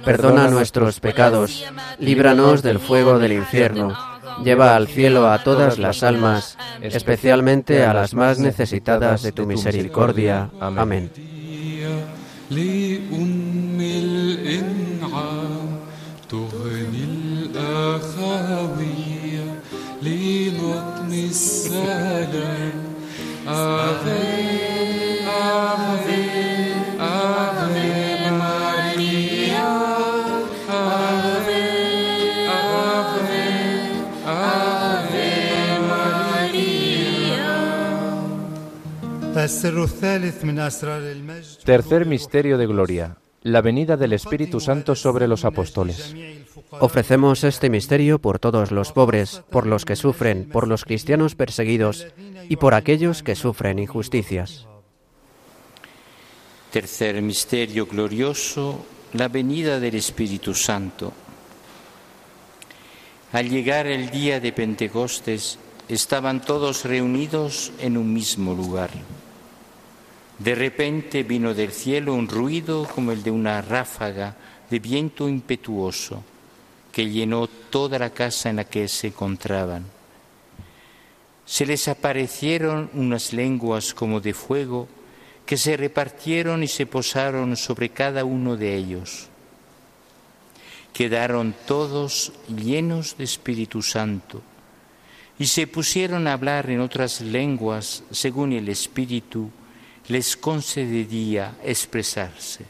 perdona 0.04 0.48
nuestros 0.48 1.00
pecados, 1.00 1.64
líbranos 1.98 2.62
del 2.62 2.78
fuego 2.78 3.18
del 3.18 3.32
infierno, 3.32 3.96
lleva 4.44 4.76
al 4.76 4.86
cielo 4.86 5.28
a 5.28 5.42
todas 5.42 5.78
las 5.78 6.02
almas, 6.02 6.56
especialmente 6.80 7.84
a 7.84 7.92
las 7.92 8.14
más 8.14 8.38
necesitadas 8.38 9.22
de 9.22 9.32
tu 9.32 9.46
misericordia. 9.46 10.50
Amén. 10.60 11.10
Tercer 41.64 42.06
misterio 42.06 42.58
de 42.58 42.66
gloria, 42.66 43.18
la 43.42 43.60
venida 43.60 43.96
del 43.96 44.12
Espíritu 44.14 44.60
Santo 44.60 44.94
sobre 44.94 45.28
los 45.28 45.44
apóstoles. 45.44 46.14
Ofrecemos 46.70 47.44
este 47.44 47.68
misterio 47.68 48.18
por 48.18 48.38
todos 48.38 48.72
los 48.72 48.92
pobres, 48.92 49.42
por 49.50 49.66
los 49.66 49.84
que 49.84 49.94
sufren, 49.94 50.48
por 50.48 50.66
los 50.66 50.84
cristianos 50.84 51.34
perseguidos 51.34 52.06
y 52.48 52.56
por 52.56 52.74
aquellos 52.74 53.22
que 53.22 53.34
sufren 53.34 53.78
injusticias. 53.78 54.66
Tercer 56.76 57.22
misterio 57.22 57.86
glorioso, 57.86 58.84
la 59.14 59.28
venida 59.28 59.80
del 59.80 59.94
Espíritu 59.94 60.52
Santo. 60.52 61.10
Al 63.32 63.48
llegar 63.48 63.86
el 63.86 64.10
día 64.10 64.40
de 64.40 64.52
Pentecostes, 64.52 65.58
estaban 65.88 66.42
todos 66.42 66.84
reunidos 66.84 67.72
en 67.78 67.96
un 67.96 68.12
mismo 68.12 68.52
lugar. 68.52 68.90
De 70.38 70.54
repente 70.54 71.22
vino 71.22 71.54
del 71.54 71.72
cielo 71.72 72.12
un 72.12 72.28
ruido 72.28 72.86
como 72.94 73.10
el 73.10 73.22
de 73.22 73.30
una 73.30 73.62
ráfaga 73.62 74.36
de 74.68 74.78
viento 74.78 75.30
impetuoso 75.30 76.22
que 76.92 77.08
llenó 77.08 77.46
toda 77.46 77.98
la 77.98 78.10
casa 78.10 78.50
en 78.50 78.56
la 78.56 78.64
que 78.64 78.86
se 78.88 79.06
encontraban. 79.06 79.86
Se 81.46 81.64
les 81.64 81.88
aparecieron 81.88 82.90
unas 82.92 83.32
lenguas 83.32 83.94
como 83.94 84.20
de 84.20 84.34
fuego 84.34 84.88
que 85.46 85.56
se 85.56 85.76
repartieron 85.76 86.62
y 86.64 86.68
se 86.68 86.86
posaron 86.86 87.56
sobre 87.56 87.90
cada 87.90 88.24
uno 88.24 88.56
de 88.56 88.74
ellos. 88.74 89.28
Quedaron 90.92 91.54
todos 91.66 92.32
llenos 92.48 93.16
de 93.16 93.24
Espíritu 93.24 93.80
Santo 93.80 94.42
y 95.38 95.46
se 95.46 95.66
pusieron 95.66 96.26
a 96.26 96.32
hablar 96.32 96.68
en 96.70 96.80
otras 96.80 97.20
lenguas 97.20 98.02
según 98.10 98.52
el 98.52 98.68
Espíritu 98.68 99.50
les 100.08 100.36
concedería 100.36 101.56
expresarse. 101.64 102.64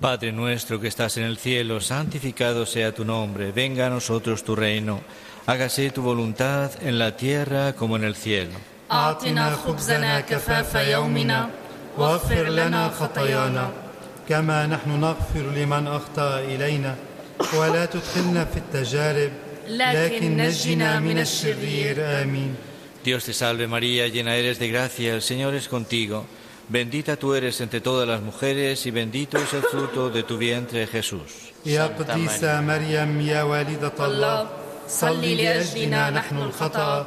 Padre 0.00 0.32
nuestro 0.32 0.80
que 0.80 0.88
estás 0.88 1.18
en 1.18 1.24
el 1.24 1.36
cielo, 1.36 1.80
santificado 1.80 2.64
sea 2.64 2.94
tu 2.94 3.04
nombre, 3.04 3.52
venga 3.52 3.86
a 3.86 3.90
nosotros 3.90 4.44
tu 4.44 4.56
reino, 4.56 5.00
hágase 5.46 5.90
tu 5.90 6.00
voluntad 6.00 6.70
en 6.82 6.98
la 6.98 7.16
tierra 7.16 7.74
como 7.74 7.96
en 7.96 8.04
el 8.04 8.14
cielo. 8.14 8.56
أعطنا 8.92 9.50
خبزنا 9.50 10.20
كفاف 10.20 10.74
يومنا 10.74 11.50
واغفر 11.98 12.48
لنا 12.48 12.88
خطايانا 12.88 13.70
كما 14.28 14.66
نحن 14.66 15.00
نغفر 15.00 15.44
لمن 15.56 15.86
أخطأ 15.86 16.38
إلينا 16.38 16.96
ولا 17.54 17.86
تدخلنا 17.86 18.44
في 18.44 18.56
التجارب 18.56 19.32
لكن 19.68 20.36
نجنا 20.36 21.00
من 21.00 21.18
الشرير. 21.18 21.96
آمين. 21.98 22.56
Dios 23.04 23.24
te 23.24 23.32
salve 23.32 23.66
María, 23.66 24.08
llena 24.08 24.34
eres 24.34 24.58
de 24.58 24.68
gracia, 24.68 25.14
el 25.14 25.22
Señor 25.22 25.54
es 25.54 25.68
contigo. 25.68 26.26
Bendita 26.68 27.16
tú 27.16 27.34
eres 27.34 27.60
entre 27.60 27.80
todas 27.80 28.06
las 28.06 28.20
mujeres 28.20 28.86
y 28.86 28.90
bendito 28.90 29.38
es 29.38 29.52
el 29.54 29.62
fruto 29.62 30.10
de 30.10 30.22
tu 30.22 30.36
vientre 30.36 30.86
Jesús. 30.86 31.30
يا 31.66 31.86
قديسة 31.86 32.60
مريم 32.60 33.20
يا 33.20 33.42
والدة 33.42 34.06
الله 34.06 34.48
صلي 34.88 35.34
لأجلنا 35.34 36.10
نحن 36.10 36.36
الخطأ 36.36 37.06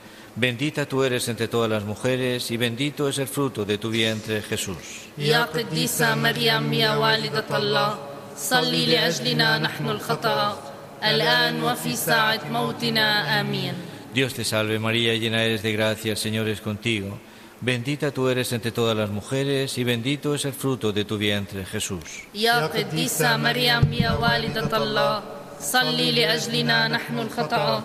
Bendita 0.40 0.84
tú 0.86 1.02
eres 1.02 1.28
entre 1.28 1.48
todas 1.48 1.70
las 1.70 1.84
mujeres 1.84 2.50
y 2.50 2.56
bendito 2.58 3.08
es 3.08 3.18
el 3.18 3.26
fruto 3.26 3.64
de 3.64 3.78
tu 3.78 3.88
vientre, 3.90 4.42
Jesús. 4.42 4.76
يا 5.18 5.44
قديسة 5.44 6.14
مريم 6.14 6.72
يا 6.72 6.96
والدة 6.96 7.56
الله 7.56 7.98
صلي 8.36 8.86
لأجلنا 8.86 9.58
نحن 9.58 9.88
الخطأ 9.88 10.58
الآن 11.04 11.62
وفي 11.62 11.96
ساعة 11.96 12.40
موتنا 12.52 13.40
آمين 13.40 13.74
Dios 14.14 14.34
te 14.34 14.44
salve 14.44 14.78
María, 14.78 15.14
llena 15.14 15.42
eres 15.42 15.62
de 15.62 15.72
gracia, 15.72 16.12
el 16.12 16.16
Señor 16.18 16.48
es 16.48 16.60
contigo. 16.60 17.18
Bendita 17.60 18.10
tú 18.12 18.28
eres 18.28 18.52
entre 18.52 18.70
todas 18.72 18.94
las 18.96 19.08
mujeres 19.10 19.78
y 19.78 19.84
bendito 19.84 20.34
es 20.34 20.44
el 20.44 20.52
fruto 20.52 20.92
de 20.92 21.04
tu 21.06 21.16
vientre, 21.16 21.64
Jesús. 21.64 22.04
يا 22.34 22.66
قديسة 22.66 23.36
مريم 23.36 23.92
يا 23.92 24.12
والدة 24.12 24.76
الله 24.76 25.22
صلي 25.60 26.12
لأجلنا 26.12 26.88
نحن 26.88 27.18
الخطأ 27.18 27.84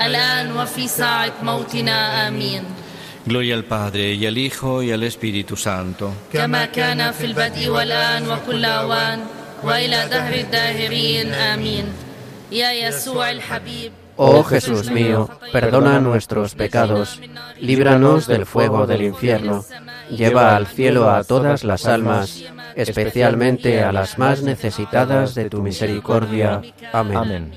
الآن 0.00 0.56
وفي 0.56 0.88
ساعة 0.88 1.32
موتنا 1.42 2.28
آمين 2.28 2.62
Gloria 3.26 3.54
al 3.54 3.64
Padre 3.64 4.14
y 4.14 4.24
al 4.26 4.38
Hijo 4.38 4.82
y 4.82 4.90
al 4.90 5.02
Espíritu 5.02 5.56
Santo. 5.56 6.12
كما 6.32 6.64
كان 6.64 7.10
في 7.12 7.24
البدء 7.24 7.68
والآن 7.68 8.28
وكل 8.30 8.64
أوان 8.64 9.20
وإلى 9.62 10.08
دهر 10.10 10.34
الداهرين 10.34 11.32
آمين 11.34 11.84
يا 12.52 12.72
يسوع 12.72 13.30
الحبيب 13.30 13.92
Oh 14.20 14.42
Jesús 14.42 14.90
mío, 14.90 15.28
perdona 15.52 16.00
nuestros 16.00 16.56
pecados, 16.56 17.20
líbranos 17.60 18.26
del 18.26 18.46
fuego 18.46 18.84
del 18.84 19.02
infierno, 19.02 19.64
lleva 20.10 20.56
al 20.56 20.66
cielo 20.66 21.08
a 21.08 21.22
todas 21.22 21.62
las 21.62 21.86
almas, 21.86 22.42
especialmente 22.74 23.84
a 23.84 23.92
las 23.92 24.18
más 24.18 24.42
necesitadas 24.42 25.36
de 25.36 25.48
tu 25.48 25.62
misericordia. 25.62 26.62
Amén. 26.92 27.16
Amén. 27.16 27.52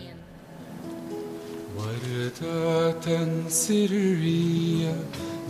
فتاة 2.41 3.29
سرية 3.49 4.95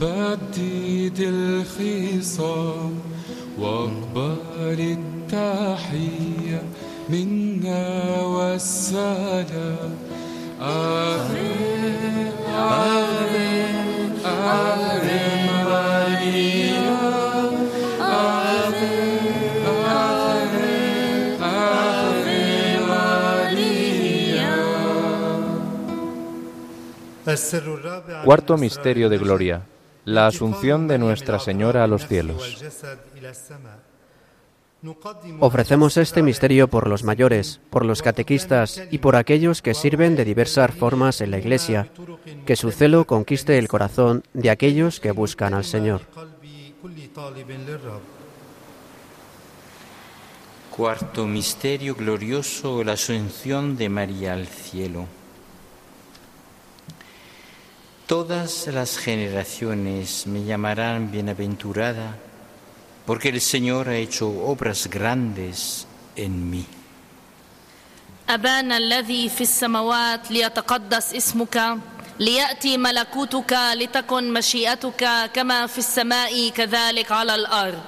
بديد 0.00 1.20
الخصام 1.20 2.94
واقبل 3.58 4.96
التحية 5.32 6.62
منا 7.08 8.22
والسلام 8.22 9.94
أغرم 10.60 12.32
أغرم 12.58 14.14
أغرم 14.24 15.48
عليا 15.66 16.96
أغرم 18.00 19.15
Cuarto 28.24 28.56
misterio 28.56 29.08
de 29.08 29.18
gloria, 29.18 29.62
la 30.04 30.26
asunción 30.26 30.88
de 30.88 30.98
Nuestra 30.98 31.38
Señora 31.38 31.84
a 31.84 31.86
los 31.86 32.06
cielos. 32.06 32.62
Ofrecemos 35.40 35.96
este 35.96 36.22
misterio 36.22 36.68
por 36.68 36.86
los 36.86 37.02
mayores, 37.02 37.60
por 37.70 37.84
los 37.84 38.02
catequistas 38.02 38.82
y 38.90 38.98
por 38.98 39.16
aquellos 39.16 39.62
que 39.62 39.74
sirven 39.74 40.16
de 40.16 40.24
diversas 40.24 40.70
formas 40.74 41.20
en 41.20 41.30
la 41.30 41.38
Iglesia, 41.38 41.90
que 42.44 42.56
su 42.56 42.70
celo 42.70 43.06
conquiste 43.06 43.58
el 43.58 43.68
corazón 43.68 44.22
de 44.32 44.50
aquellos 44.50 45.00
que 45.00 45.10
buscan 45.10 45.54
al 45.54 45.64
Señor. 45.64 46.02
Cuarto 50.70 51.26
misterio 51.26 51.94
glorioso, 51.94 52.84
la 52.84 52.92
asunción 52.92 53.76
de 53.76 53.88
María 53.88 54.34
al 54.34 54.46
cielo. 54.46 55.06
Todas 58.07 58.67
las 58.67 58.97
generaciones 58.97 60.27
me 60.27 60.43
llamarán 60.43 61.11
bienaventurada, 61.11 62.17
porque 63.05 63.29
el 63.29 63.39
Señor 63.39 63.89
ha 63.89 63.95
hecho 63.95 64.27
obras 64.27 64.87
grandes 64.87 65.87
en 66.15 66.49
mí. 66.49 66.65
أبانا 68.29 68.77
الذي 68.77 69.29
في 69.29 69.41
السماوات 69.41 70.31
ليتقدس 70.31 71.13
اسمك 71.13 71.77
ليأتي 72.19 72.77
ملكوتك 72.77 73.57
لتكن 73.73 74.33
مشيئتك 74.33 75.31
كما 75.33 75.67
في 75.67 75.77
السماء 75.77 76.49
كذلك 76.49 77.11
على 77.11 77.35
الأرض 77.35 77.81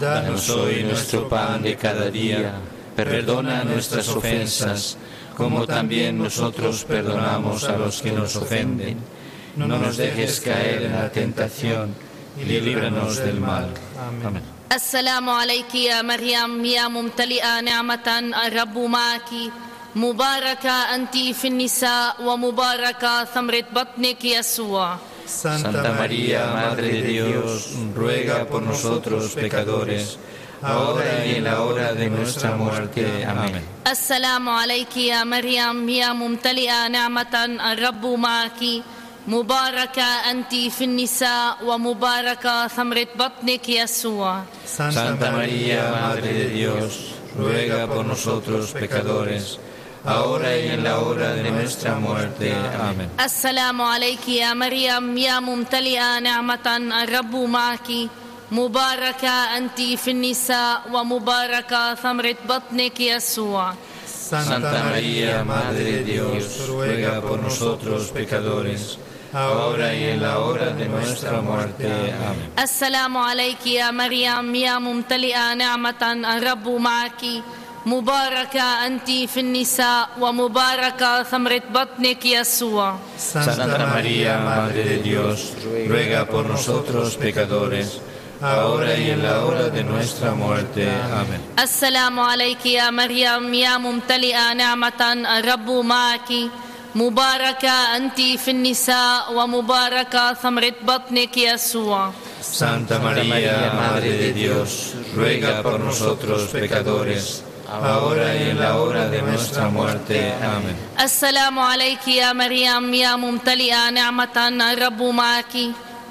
Danos 0.00 0.48
hoy 0.48 0.82
nuestro 0.82 1.28
pan 1.28 1.62
de 1.62 1.76
cada 1.76 2.10
día. 2.10 2.54
Perdona 2.96 3.64
nuestras 3.64 4.08
ofensas, 4.08 4.96
como 5.36 5.66
también 5.66 6.16
nosotros 6.16 6.84
perdonamos 6.84 7.64
a 7.64 7.76
los 7.76 8.00
que 8.00 8.12
nos 8.12 8.34
ofenden. 8.36 8.96
No 9.58 9.66
nos 9.68 9.96
dejes 9.96 10.40
caer 10.40 10.82
en 10.82 10.92
la 10.92 11.10
tentación 11.10 11.94
y 12.40 12.44
líbranos 12.44 13.16
del 13.18 13.40
mal. 13.40 13.66
Amén. 14.26 14.42
السلام 14.72 15.30
عليك 15.30 15.74
يا 15.74 16.02
مريم 16.02 16.64
يا 16.64 16.88
ممتلئة 16.88 17.60
نعمة 17.60 18.08
الرب 18.46 18.78
معك 18.78 19.30
مباركة 19.94 20.70
أنت 20.94 21.16
في 21.16 21.48
النساء 21.48 22.16
ومباركة 22.22 23.24
ثمرة 23.24 23.64
بطنك 23.72 24.24
يسوع 24.24 24.96
Santa 25.26 25.92
María, 25.98 26.52
Madre 26.52 26.88
de 26.88 27.02
Dios, 27.02 27.70
ruega 27.94 28.44
por 28.44 28.62
nosotros 28.62 29.32
pecadores, 29.34 30.18
ahora 30.62 31.24
y 31.24 31.36
en 31.36 31.44
la 31.44 31.62
hora 31.62 31.94
de 31.94 32.10
nuestra 32.10 32.56
muerte. 32.56 33.24
Amén. 33.24 33.62
السلام 33.86 34.48
عليك 34.48 34.96
يا 34.96 35.24
مريم 35.24 35.88
يا 35.88 36.12
ممتلئة 36.12 36.88
نعمة 36.88 37.34
الرب 37.72 38.06
معك 38.06 38.60
مباركة 39.28 40.02
أنت 40.30 40.54
في 40.54 40.84
النساء 40.84 41.56
ومباركة 41.64 42.68
ثمرة 42.68 43.06
بطنك 43.18 43.68
يسوع 43.68 44.42
Santa 44.76 45.30
María, 45.32 45.82
Madre 45.90 46.32
de 46.32 46.48
Dios, 46.50 47.14
ruega 47.38 47.86
por 47.86 48.04
nosotros 48.04 48.72
pecadores, 48.72 49.58
ahora 50.04 50.56
y 50.56 50.68
en 50.68 50.84
la 50.84 50.98
hora 50.98 51.34
de 51.34 51.50
nuestra 51.50 51.94
muerte. 51.94 52.52
Amén. 52.80 53.08
السلام 53.20 53.82
عليك 53.82 54.28
يا 54.28 54.54
مريم 54.54 55.16
يا 55.18 55.40
ممتلئة 55.40 56.18
نعمة 56.18 56.76
الرب 57.02 57.34
معك 57.36 57.88
مباركة 58.52 59.56
أنت 59.56 59.80
في 59.80 60.10
النساء 60.10 60.82
ومباركة 60.92 61.94
ثمرة 61.94 62.36
بطنك 62.48 63.00
يسوع 63.00 63.74
Santa 64.30 64.82
María, 64.90 65.44
Madre 65.44 65.84
de 65.84 66.04
Dios, 66.04 66.66
ruega 66.66 67.20
por 67.20 67.38
nosotros 67.42 68.10
pecadores, 68.10 68.98
ahora 69.32 69.94
y 69.94 70.04
en 70.14 70.22
la 70.22 70.38
hora 70.38 70.70
de 70.70 70.86
nuestra 70.88 71.40
muerte. 71.40 71.86
Amén. 71.86 72.48
السلام 72.58 73.16
عليك 73.16 73.66
يا 73.66 73.90
مريم 73.90 74.54
يا 74.54 74.78
ممتلئة 74.78 75.54
نعمة 75.54 76.02
الرب 76.36 76.68
معك 76.68 77.22
مباركة 77.86 78.86
أنت 78.86 79.10
في 79.10 79.40
النساء 79.40 80.08
ومباركة 80.20 81.22
ثمرة 81.22 81.62
بطنك 81.74 82.24
يسوع 82.26 82.96
Santa 83.18 83.86
María, 83.94 84.38
Madre 84.38 84.84
de 84.84 84.98
Dios, 85.02 85.52
ruega 85.88 86.24
por 86.26 86.46
nosotros 86.46 87.16
pecadores, 87.16 88.00
ahora 88.40 88.96
y 88.96 89.10
en 89.10 89.22
la 89.22 89.44
hora 89.44 89.68
de 89.68 89.82
nuestra 89.84 90.32
muerte. 90.34 90.88
Amén. 91.20 91.40
السلام 91.58 92.20
عليك 92.20 92.66
يا 92.66 92.90
مريم 92.90 93.54
يا 93.54 93.78
ممتلئة 93.78 94.52
نعمة 94.54 95.02
الرب 95.38 95.70
معك 95.70 96.30
مباركة 97.03 97.95
أنت 97.97 98.19
في 98.21 98.51
النساء 98.51 99.33
ومباركة 99.33 100.33
ثمرة 100.33 100.73
بطنك 100.83 101.37
يسوع 101.37 102.11
Santa 102.41 102.97
María, 102.99 103.55
Madre 103.83 104.11
de 104.23 104.33
Dios, 104.33 104.69
ruega 105.15 105.61
por 105.61 105.79
nosotros 105.79 106.39
pecadores, 106.51 107.43
ahora 107.69 108.27
y 108.35 108.49
en 108.51 108.59
la 108.59 108.71
hora 108.81 109.07
de 109.09 109.21
nuestra 109.21 109.69
muerte. 109.69 110.17
Amén. 110.55 110.75
السلام 110.99 111.59
عليك 111.59 112.07
يا 112.07 112.33
مريم 112.33 112.93
يا 112.93 113.15
ممتلئة 113.15 113.89
نعمة 113.89 114.37
الرب 114.73 115.01
معك 115.01 115.53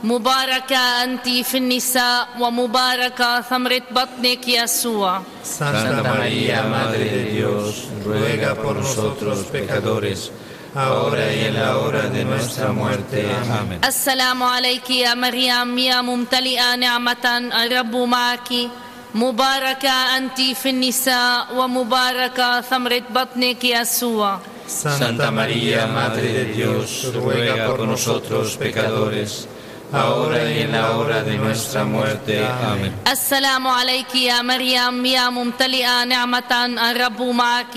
مباركة 0.04 0.76
أنت 1.04 1.28
في 1.28 1.56
النساء 1.58 2.28
ومباركة 2.40 3.40
ثمرة 3.40 3.82
بطنك 3.90 4.48
يسوع 4.48 5.20
Santa 5.58 6.02
María, 6.02 6.62
Madre 6.62 7.04
de 7.04 7.24
Dios, 7.36 7.88
ruega 8.04 8.54
por 8.54 8.76
nosotros 8.76 9.38
pecadores, 9.52 10.30
ahora 10.75 11.31
y 11.33 11.45
en 11.45 11.53
la 11.55 11.77
hora 11.77 12.03
de 12.09 12.25
nuestra 12.25 12.71
muerte. 12.71 13.25
Amén. 13.59 13.79
السلام 13.83 14.43
عليك 14.43 14.89
يا 14.89 15.13
مريم 15.13 15.77
يا 15.77 16.01
ممتلئة 16.01 16.75
نعمة 16.75 17.25
الرب 17.63 17.95
معك 17.95 18.49
مباركة 19.15 20.17
أنت 20.17 20.41
في 20.41 20.69
النساء 20.69 21.47
ومباركة 21.55 22.61
ثمرة 22.61 23.03
بطنك 23.09 23.63
يسوع 23.63 24.39
Santa 24.65 25.29
María, 25.29 25.85
Madre 25.87 26.27
de 26.37 26.45
Dios, 26.45 27.11
ruega 27.13 27.67
por 27.67 27.81
nosotros 27.85 28.55
pecadores, 28.57 29.45
ahora 29.91 30.49
y 30.49 30.61
en 30.61 30.71
la 30.71 30.91
hora 30.97 31.21
de 31.21 31.37
nuestra 31.37 31.83
muerte. 31.83 32.41
Amén. 32.71 32.91
السلام 33.11 33.67
عليك 33.67 34.15
يا 34.15 34.41
مريم 34.41 35.05
يا 35.05 35.29
ممتلئة 35.29 36.03
نعمة 36.05 36.51
الرب 36.91 37.21
معك 37.21 37.75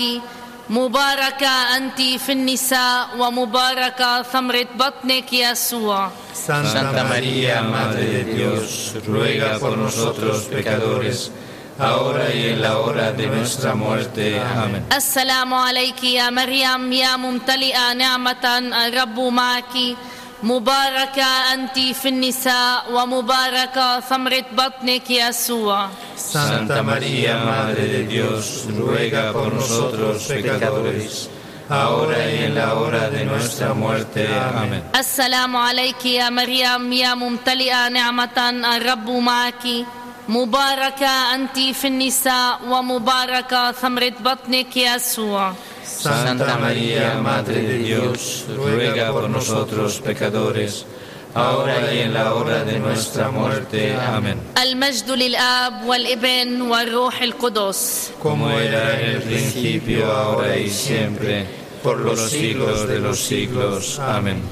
مباركة 0.71 1.77
أنت 1.77 2.01
في 2.01 2.31
النساء 2.31 3.07
ومباركة 3.19 4.21
ثمرة 4.21 4.67
بطنك 4.75 5.33
يسوع 5.33 6.09
Santa 6.47 7.03
María, 7.03 7.61
Madre 7.61 8.05
de 8.05 8.23
Dios, 8.35 8.95
ruega 9.07 9.59
por 9.59 9.77
nosotros 9.77 10.43
pecadores, 10.43 11.31
ahora 11.79 12.33
y 12.33 12.47
en 12.53 12.61
la 12.61 12.77
hora 12.77 13.11
de 13.11 13.27
nuestra 13.27 13.75
muerte. 13.75 14.39
Amén. 14.39 14.83
السلام 14.93 15.53
عليك 15.53 16.03
يا 16.03 16.29
مريم 16.29 16.93
يا 16.93 17.15
ممتلئة 17.17 17.93
نعمة 17.93 18.45
الرب 18.87 19.19
معك 19.19 19.75
مباركة 20.42 21.24
أنت 21.54 21.78
في 21.78 22.08
النساء 22.08 22.84
ومباركة 22.92 24.00
ثمرة 24.00 24.44
بطنك 24.52 25.10
يسوع 25.10 25.88
Santa 26.32 26.82
María, 26.82 27.34
Madre 27.44 27.84
de 27.94 28.02
Dios, 28.06 28.66
ruega 28.78 29.32
por 29.32 29.52
nosotros 29.54 30.22
pecadores, 30.28 31.28
ahora 31.68 32.18
y 32.30 32.44
en 32.44 32.54
la 32.54 32.74
hora 32.74 33.10
de 33.10 33.24
nuestra 33.24 33.74
muerte. 33.74 34.26
Amén. 34.28 34.82
السلام 34.96 35.56
عليك 35.56 36.06
يا 36.06 36.30
مريم 36.30 36.92
يا 36.92 37.14
ممتلئة 37.14 37.88
نعمة 37.88 38.50
الرب 38.76 39.10
معك 39.10 39.64
مباركة 40.28 41.34
أنت 41.34 41.58
في 41.58 41.86
النساء 41.88 42.58
ومباركة 42.68 43.72
ثمرة 43.72 44.12
بطنك 44.20 44.76
يسوع 44.76 45.52
Santa 46.02 46.58
María, 46.58 47.20
Madre 47.22 47.62
de 47.62 47.78
Dios, 47.78 48.46
ruega 48.56 49.12
por 49.12 49.30
nosotros 49.30 50.00
pecadores, 50.00 50.84
ahora 51.32 51.94
y 51.94 52.00
en 52.00 52.12
la 52.12 52.34
hora 52.34 52.64
de 52.64 52.80
nuestra 52.80 53.30
muerte. 53.30 53.94
Amén. 53.94 54.36
Como 58.20 58.50
era 58.50 59.00
en 59.00 59.10
el 59.10 59.22
principio, 59.22 60.10
ahora 60.12 60.56
y 60.56 60.68
siempre, 60.68 61.46
por 61.84 62.00
los 62.00 62.18
siglos 62.30 62.88
de 62.88 62.98
los 62.98 63.20
siglos. 63.20 64.00
Amén. 64.00 64.42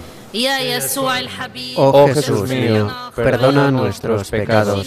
Oh, 1.75 1.91
oh 1.93 2.07
Jesús 2.15 2.49
mío, 2.49 2.89
perdona 3.17 3.73
nuestros 3.73 4.31
pecados, 4.31 4.87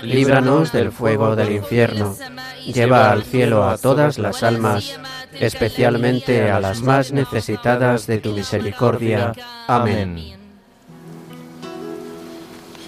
líbranos 0.00 0.72
del 0.72 0.90
fuego 0.90 1.36
del 1.36 1.52
infierno, 1.52 2.16
lleva 2.64 3.12
al 3.12 3.24
cielo 3.24 3.68
a 3.68 3.76
todas 3.76 4.16
las 4.16 4.42
almas 4.42 4.98
especialmente 5.39 6.51
a 6.51 6.59
las 6.59 6.81
más 6.81 7.11
necesitadas 7.11 8.07
de 8.07 8.17
tu 8.19 8.33
misericordia. 8.33 9.33
Amén. 9.67 10.33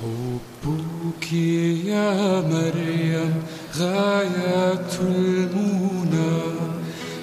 حبك 0.05 1.34
يا 1.86 2.41
مريم 2.41 3.34
غاية 3.77 4.91
المنى 5.01 6.36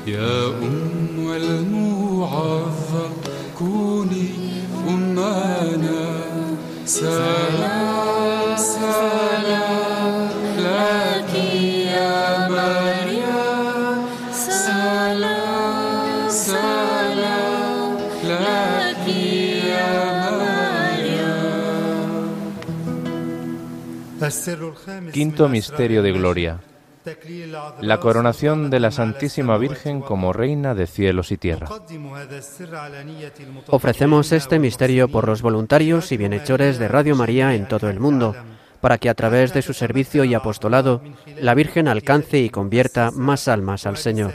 يا 0.06 0.46
أم 0.46 1.32
المعظم 1.36 3.12
كوني 3.58 4.30
أمنا 4.88 6.20
سلام 6.86 8.56
سلام 8.56 9.35
Quinto 25.11 25.49
misterio 25.49 26.01
de 26.01 26.11
gloria. 26.11 26.59
La 27.81 27.99
coronación 27.99 28.69
de 28.69 28.79
la 28.79 28.91
Santísima 28.91 29.57
Virgen 29.57 30.01
como 30.01 30.33
Reina 30.33 30.75
de 30.75 30.87
cielos 30.87 31.31
y 31.31 31.37
tierra. 31.37 31.67
Ofrecemos 33.67 34.31
este 34.33 34.59
misterio 34.59 35.07
por 35.07 35.27
los 35.27 35.41
voluntarios 35.41 36.11
y 36.11 36.17
bienhechores 36.17 36.79
de 36.79 36.87
Radio 36.89 37.15
María 37.15 37.55
en 37.55 37.67
todo 37.67 37.89
el 37.89 37.99
mundo, 37.99 38.35
para 38.81 38.97
que 38.97 39.09
a 39.09 39.13
través 39.13 39.53
de 39.53 39.61
su 39.61 39.73
servicio 39.73 40.25
y 40.25 40.33
apostolado 40.33 41.01
la 41.39 41.53
Virgen 41.53 41.87
alcance 41.87 42.39
y 42.39 42.49
convierta 42.49 43.11
más 43.11 43.47
almas 43.47 43.85
al 43.85 43.97
Señor. 43.97 44.33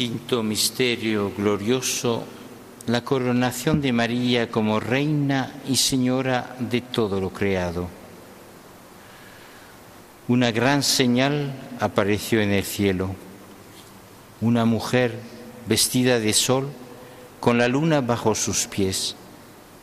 Quinto 0.00 0.42
misterio 0.42 1.30
glorioso, 1.36 2.24
la 2.86 3.04
coronación 3.04 3.82
de 3.82 3.92
María 3.92 4.50
como 4.50 4.80
Reina 4.80 5.52
y 5.68 5.76
Señora 5.76 6.56
de 6.58 6.80
todo 6.80 7.20
lo 7.20 7.28
creado. 7.28 7.86
Una 10.26 10.52
gran 10.52 10.82
señal 10.82 11.52
apareció 11.80 12.40
en 12.40 12.50
el 12.50 12.64
cielo. 12.64 13.14
Una 14.40 14.64
mujer 14.64 15.18
vestida 15.66 16.18
de 16.18 16.32
sol 16.32 16.70
con 17.38 17.58
la 17.58 17.68
luna 17.68 18.00
bajo 18.00 18.34
sus 18.34 18.68
pies 18.68 19.16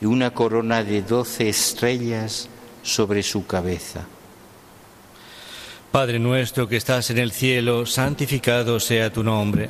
y 0.02 0.06
una 0.06 0.32
corona 0.32 0.84
de 0.84 1.04
doce 1.04 1.48
estrellas 1.48 2.50
sobre 2.82 3.22
su 3.22 3.46
cabeza. 3.46 4.08
Padre 5.92 6.18
nuestro 6.18 6.68
que 6.68 6.78
estás 6.78 7.12
en 7.12 7.20
el 7.20 7.32
cielo, 7.32 7.86
santificado 7.86 8.80
sea 8.80 9.14
tu 9.14 9.24
nombre. 9.24 9.70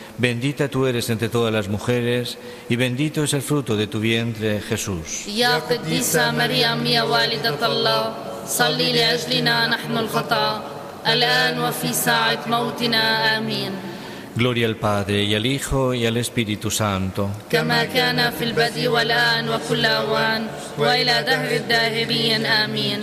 Bendita 0.20 0.68
tú 0.68 0.86
eres 0.86 1.10
entre 1.10 1.28
todas 1.28 1.52
las 1.52 1.68
mujeres 1.68 2.38
y 2.70 2.76
bendito 2.76 3.22
es 3.24 3.34
el 3.34 3.42
fruto 3.42 3.76
de 3.76 3.86
tu 3.86 4.00
vientre, 4.00 4.60
Jesús. 4.60 5.28
يا 5.28 5.58
قديسة 5.58 6.30
مريم 6.30 6.86
يا 6.86 7.02
والدة 7.02 7.66
الله 7.66 8.14
صلي 8.46 8.92
لأجلنا 8.92 9.66
نحن 9.66 9.98
الخطأ 9.98 10.62
الآن 11.06 11.60
وفي 11.60 11.92
ساعة 11.92 12.40
موتنا 12.46 13.38
آمين 13.38 13.72
Gloria 14.36 14.66
al 14.66 14.76
Padre 14.76 15.22
y 15.24 15.34
al 15.34 15.46
Hijo 15.46 15.94
y 15.94 16.04
al 16.04 16.16
Espíritu 16.18 16.70
Santo. 16.70 17.30
كما 17.50 17.84
كان 17.84 18.30
في 18.30 18.44
البدء 18.44 18.88
والآن 18.88 19.48
وكل 19.48 19.86
أوان 19.86 20.46
وإلى 20.78 21.22
دهر 21.26 21.56
الداهرين 21.56 22.46
آمين 22.46 23.00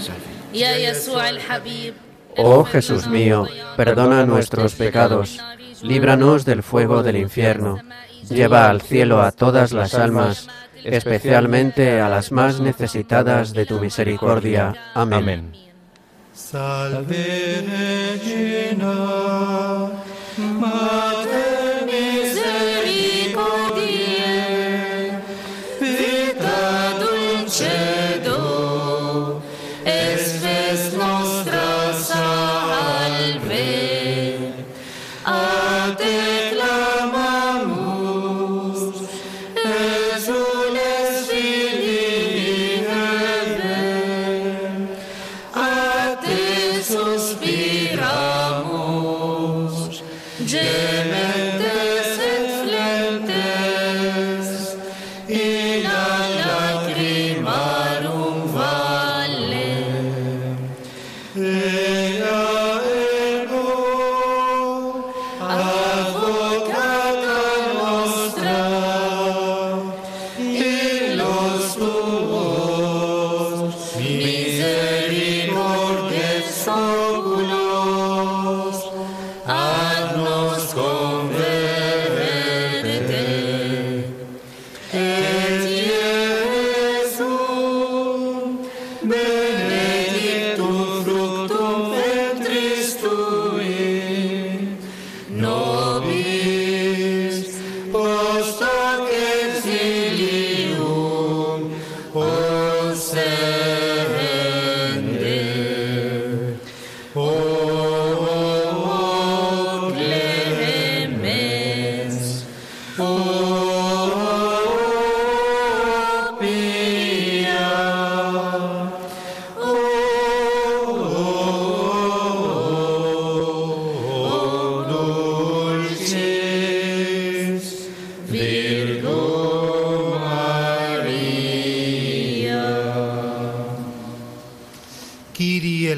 يا 0.54 0.78
يسوع 0.78 1.30
الحبيب 1.30 1.94
Oh 2.36 2.64
Jesús 2.66 3.06
mío, 3.08 3.48
perdona 3.78 4.26
nuestros 4.26 4.74
pecados, 4.74 5.40
líbranos 5.83 6.45
del 6.45 6.63
fuego 6.63 7.03
del 7.03 7.17
infierno, 7.17 7.79
lleva 8.29 8.69
al 8.69 8.81
cielo 8.81 9.23
a 9.23 9.33
todas 9.33 9.73
las 9.73 9.95
almas, 9.95 10.49
especialmente 10.85 12.01
a 12.01 12.09
las 12.09 12.33
más 12.33 12.61
necesitadas 12.61 13.53
de 13.53 13.67
tu 13.67 13.81
misericordia. 13.81 14.75
Amén. 14.95 15.19
Amén. 15.19 15.53
Salve 16.33 17.65
Regina, 17.67 18.95
Mater 20.37 21.28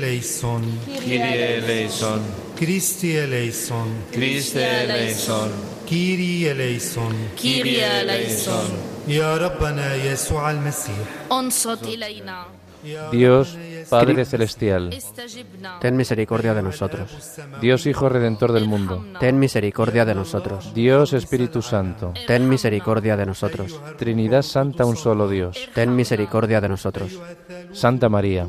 eleison. 0.01 0.62
Kyrie 0.86 1.59
eleison. 1.59 2.20
Christi 2.57 3.16
eleison. 3.16 3.88
Christi 4.11 4.59
eleison. 4.59 5.51
Kyrie 5.86 6.48
eleison. 6.48 7.14
Kyrie 7.36 7.84
eleison. 7.84 8.70
Ya 9.07 9.36
Rabbana 9.36 9.96
Yeshua 9.96 10.48
al-Masih. 10.48 10.96
Dios 13.12 13.59
Padre 13.90 14.24
Celestial, 14.24 14.90
ten 15.80 15.96
misericordia 15.96 16.55
de 16.55 16.62
nosotros. 16.62 17.11
Dios 17.61 17.86
Hijo 17.86 18.09
Redentor 18.09 18.53
del 18.53 18.66
mundo, 18.66 19.05
ten 19.18 19.38
misericordia 19.38 20.05
de 20.05 20.14
nosotros. 20.14 20.72
Dios 20.74 21.12
Espíritu 21.12 21.61
Santo, 21.61 22.14
ten 22.26 22.48
misericordia 22.48 23.16
de 23.16 23.26
nosotros. 23.26 23.78
Trinidad 23.98 24.42
Santa, 24.42 24.86
un 24.86 24.96
solo 24.96 25.28
Dios, 25.28 25.59
ten 25.74 25.94
misericordia 25.94 26.61
de 26.61 26.68
nosotros. 26.68 27.18
Santa 27.72 28.09
María, 28.09 28.48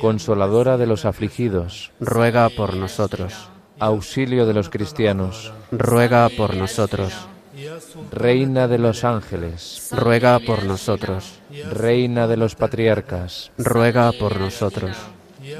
Consoladora 0.00 0.76
de 0.76 0.86
los 0.86 1.04
afligidos, 1.04 1.92
Ruega 2.00 2.48
por 2.50 2.74
nosotros. 2.74 3.48
auxilio 3.80 4.44
de 4.46 4.54
los 4.54 4.68
cristianos, 4.68 5.52
Ruega 5.70 6.28
por 6.36 6.54
nosotros. 6.54 7.12
reina 8.12 8.68
de 8.68 8.78
los 8.78 9.04
ángeles, 9.04 9.88
Ruega 9.92 10.38
por 10.40 10.64
nosotros. 10.64 11.38
reina 11.72 12.26
de 12.26 12.36
los 12.36 12.54
patriarcas, 12.54 13.50
Ruega 13.58 14.12
por 14.12 14.38
nosotros. 14.38 14.96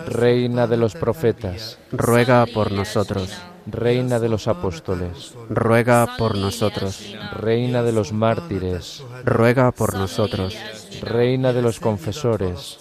reina 0.06 0.66
de 0.66 0.76
los 0.76 0.94
profetas, 0.94 1.78
Ruega 1.92 2.44
por 2.52 2.72
nosotros. 2.72 3.30
reina 3.66 4.18
de 4.18 4.28
los 4.28 4.48
apóstoles, 4.48 5.34
Ruega 5.48 6.16
por 6.18 6.36
nosotros. 6.36 7.14
reina 7.32 7.82
de 7.82 7.92
los 7.92 8.12
mártires, 8.12 9.02
Ruega 9.24 9.72
por 9.72 9.94
nosotros. 9.94 10.56
reina 11.02 11.52
de 11.52 11.62
los 11.62 11.80
confesores, 11.80 12.78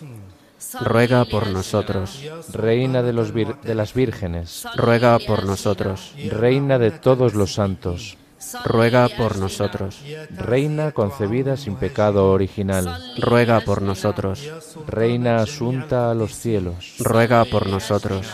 ruega 0.82 1.26
por 1.26 1.47
nosotros. 1.47 2.24
Reina 2.53 3.01
de, 3.03 3.14
los 3.14 3.34
de 3.34 3.76
las 3.76 3.93
vírgenes, 3.93 4.66
ruega 4.76 5.18
por 5.20 5.45
nosotros. 5.45 6.14
Reina 6.30 6.80
de 6.80 6.91
todos 6.91 7.34
los 7.34 7.53
santos, 7.53 8.18
ruega 8.66 9.08
por 9.10 9.38
nosotros. 9.38 10.01
Reina 10.32 10.91
concebida 10.91 11.58
sin 11.58 11.76
pecado 11.76 12.32
original, 12.32 12.99
ruega 13.18 13.62
por 13.62 13.82
nosotros. 13.82 14.49
Reina 14.88 15.38
asunta 15.38 16.12
a 16.12 16.14
los 16.14 16.34
cielos, 16.34 16.95
ruega 16.99 17.45
por 17.45 17.68
nosotros. 17.68 18.28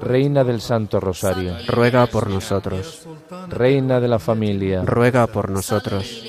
Reina 0.00 0.44
del 0.44 0.60
Santo 0.60 1.00
Rosario, 1.00 1.56
ruega 1.66 2.06
por 2.06 2.30
nosotros. 2.30 3.06
Reina 3.48 3.98
de 3.98 4.08
la 4.08 4.20
familia, 4.20 4.82
ruega 4.84 5.26
por 5.26 5.50
nosotros. 5.50 6.22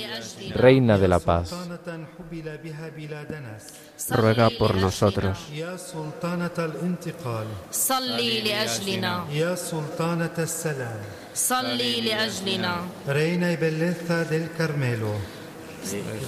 Reina 0.55 0.97
de 0.97 1.07
la 1.07 1.19
paz 1.19 1.53
ruega 4.09 4.49
por 4.49 4.75
nosotros. 4.75 5.37
Reina 13.05 13.51
y 13.51 13.57
belleza 13.57 14.23
del 14.23 14.51
Carmelo, 14.51 15.11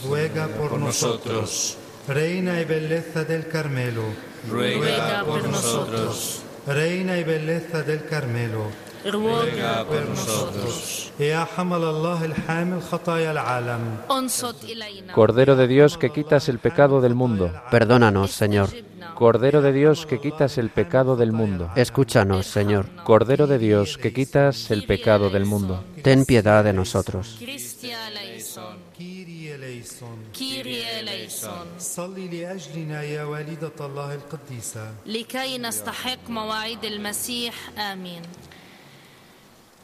ruega 0.03 0.47
por 0.47 0.77
nosotros. 0.77 1.77
Reina 2.07 2.59
y 2.59 2.65
belleza 2.65 3.23
del 3.23 3.47
Carmelo, 3.47 4.03
ruega 4.49 5.23
por 5.25 5.47
nosotros. 5.47 6.41
Reina 6.67 7.17
y 7.17 7.23
belleza 7.23 7.84
del 7.84 8.05
Carmelo, 8.05 8.65
ruega 9.05 9.84
por 9.84 10.03
nosotros. 10.09 11.11
يا 11.20 11.45
حمل 11.45 11.84
الله 11.84 12.24
الحامل 12.24 12.82
خطايا 12.82 13.30
العالم 13.32 13.97
انصت 14.11 14.64
إلينا 14.64 15.12
Cordero 15.14 15.55
de 15.57 15.66
Dios 15.68 15.97
que 15.99 16.11
quitas 16.11 16.49
el 16.49 16.59
pecado 16.59 17.01
del 17.01 17.14
mundo, 17.14 17.51
Perdónanos, 17.70 18.32
Señor. 18.32 18.68
Cordero 19.14 19.62
de 19.62 19.72
Dios 19.72 20.07
que 20.07 20.18
quitas 20.20 20.59
el 20.59 20.70
pecado 20.70 21.14
del 21.16 21.30
mundo, 21.30 21.70
Escúchanos, 21.76 22.47
Señor. 22.47 22.86
Cordero 23.05 23.47
de 23.47 23.59
Dios 23.59 23.97
que 23.97 24.12
quitas 24.12 24.70
el 24.72 24.86
pecado 24.86 25.30
del 25.30 25.45
mundo, 25.45 25.84
Ten 26.03 26.24
piedad 26.24 26.64
de 26.64 26.72
nosotros. 26.72 27.36
كريستيا 27.40 28.11
ليسون 28.11 28.76
كيري 28.99 29.57
ليسون 29.57 30.18
كيريا 30.34 31.03
ليسون 31.03 31.66
صلي 31.78 32.28
لأجلنا 32.28 33.03
يا 33.03 33.24
والدة 33.24 33.72
الله 33.80 34.14
القديسة 34.14 34.84
لكي 35.07 35.59
نستحق 35.59 36.30
مواعيد 36.30 36.84
المسيح 36.84 37.55
آمين 37.92 38.22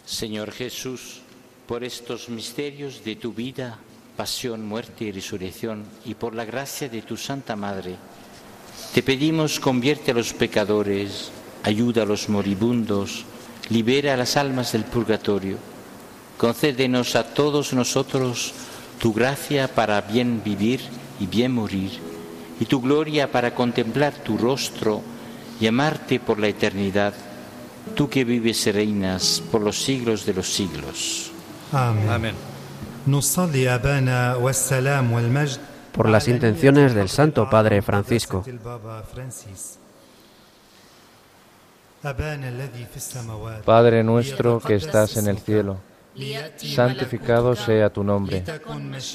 Señor 0.06 0.52
Jesús, 0.52 1.22
por 1.68 1.84
estos 1.84 2.30
misterios 2.30 3.04
de 3.04 3.16
tu 3.16 3.34
vida, 3.34 3.80
pasión, 4.16 4.64
muerte 4.64 5.06
y 5.06 5.12
resurrección, 5.12 5.84
y 6.06 6.14
por 6.14 6.36
la 6.36 6.46
gracia 6.46 6.88
de 6.88 7.02
tu 7.02 7.18
Santa 7.18 7.56
Madre, 7.56 7.96
te 8.94 9.02
pedimos 9.02 9.60
convierte 9.60 10.12
a 10.12 10.14
los 10.14 10.34
pecadores, 10.34 11.32
ayuda 11.64 12.04
a 12.04 12.06
los 12.06 12.30
moribundos, 12.30 13.26
libera 13.70 14.14
a 14.14 14.18
las 14.18 14.38
almas 14.38 14.74
del 14.74 14.86
purgatorio, 14.86 15.58
concédenos 16.38 17.16
a 17.16 17.34
todos 17.34 17.74
nosotros 17.74 18.54
tu 19.00 19.12
gracia 19.12 19.68
para 19.74 20.00
bien 20.02 20.44
vivir 20.46 20.82
y 21.20 21.26
bien 21.26 21.52
morir, 21.52 21.92
y 22.60 22.66
tu 22.66 22.80
gloria 22.80 23.32
para 23.32 23.56
contemplar 23.56 24.14
tu 24.14 24.38
rostro 24.38 25.02
y 25.60 25.66
amarte 25.66 26.20
por 26.20 26.40
la 26.40 26.48
eternidad, 26.48 27.16
tú 27.94 28.10
que 28.10 28.24
vives 28.24 28.66
y 28.68 28.72
reinas 28.72 29.44
por 29.52 29.62
los 29.62 29.82
siglos 29.84 30.26
de 30.26 30.34
los 30.34 30.48
siglos. 30.54 31.32
Amén. 31.72 32.36
Por 35.92 36.10
las 36.10 36.28
intenciones 36.28 36.94
del 36.94 37.10
Santo 37.10 37.50
Padre 37.50 37.82
Francisco. 37.82 38.44
Padre 43.66 44.04
nuestro 44.04 44.60
que 44.60 44.76
estás 44.76 45.18
en 45.18 45.28
el 45.28 45.40
cielo, 45.40 45.78
santificado 46.58 47.56
sea 47.56 47.90
tu 47.90 48.04
nombre. 48.04 48.44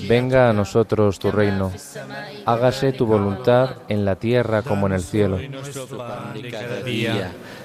Venga 0.08 0.50
a 0.50 0.52
nosotros 0.52 1.18
tu 1.18 1.30
reino. 1.30 1.72
Hágase 2.46 2.92
tu 2.92 3.06
voluntad 3.06 3.76
en 3.88 4.04
la 4.04 4.16
tierra 4.16 4.62
como 4.62 4.86
en 4.86 4.92
el 4.94 5.02
cielo 5.02 5.38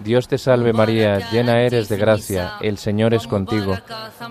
Dios 0.00 0.28
te 0.28 0.38
salve 0.38 0.72
María, 0.72 1.30
llena 1.30 1.62
eres 1.62 1.88
de 1.88 1.96
gracia, 1.96 2.54
el 2.60 2.78
Señor 2.78 3.14
es 3.14 3.26
contigo. 3.26 3.76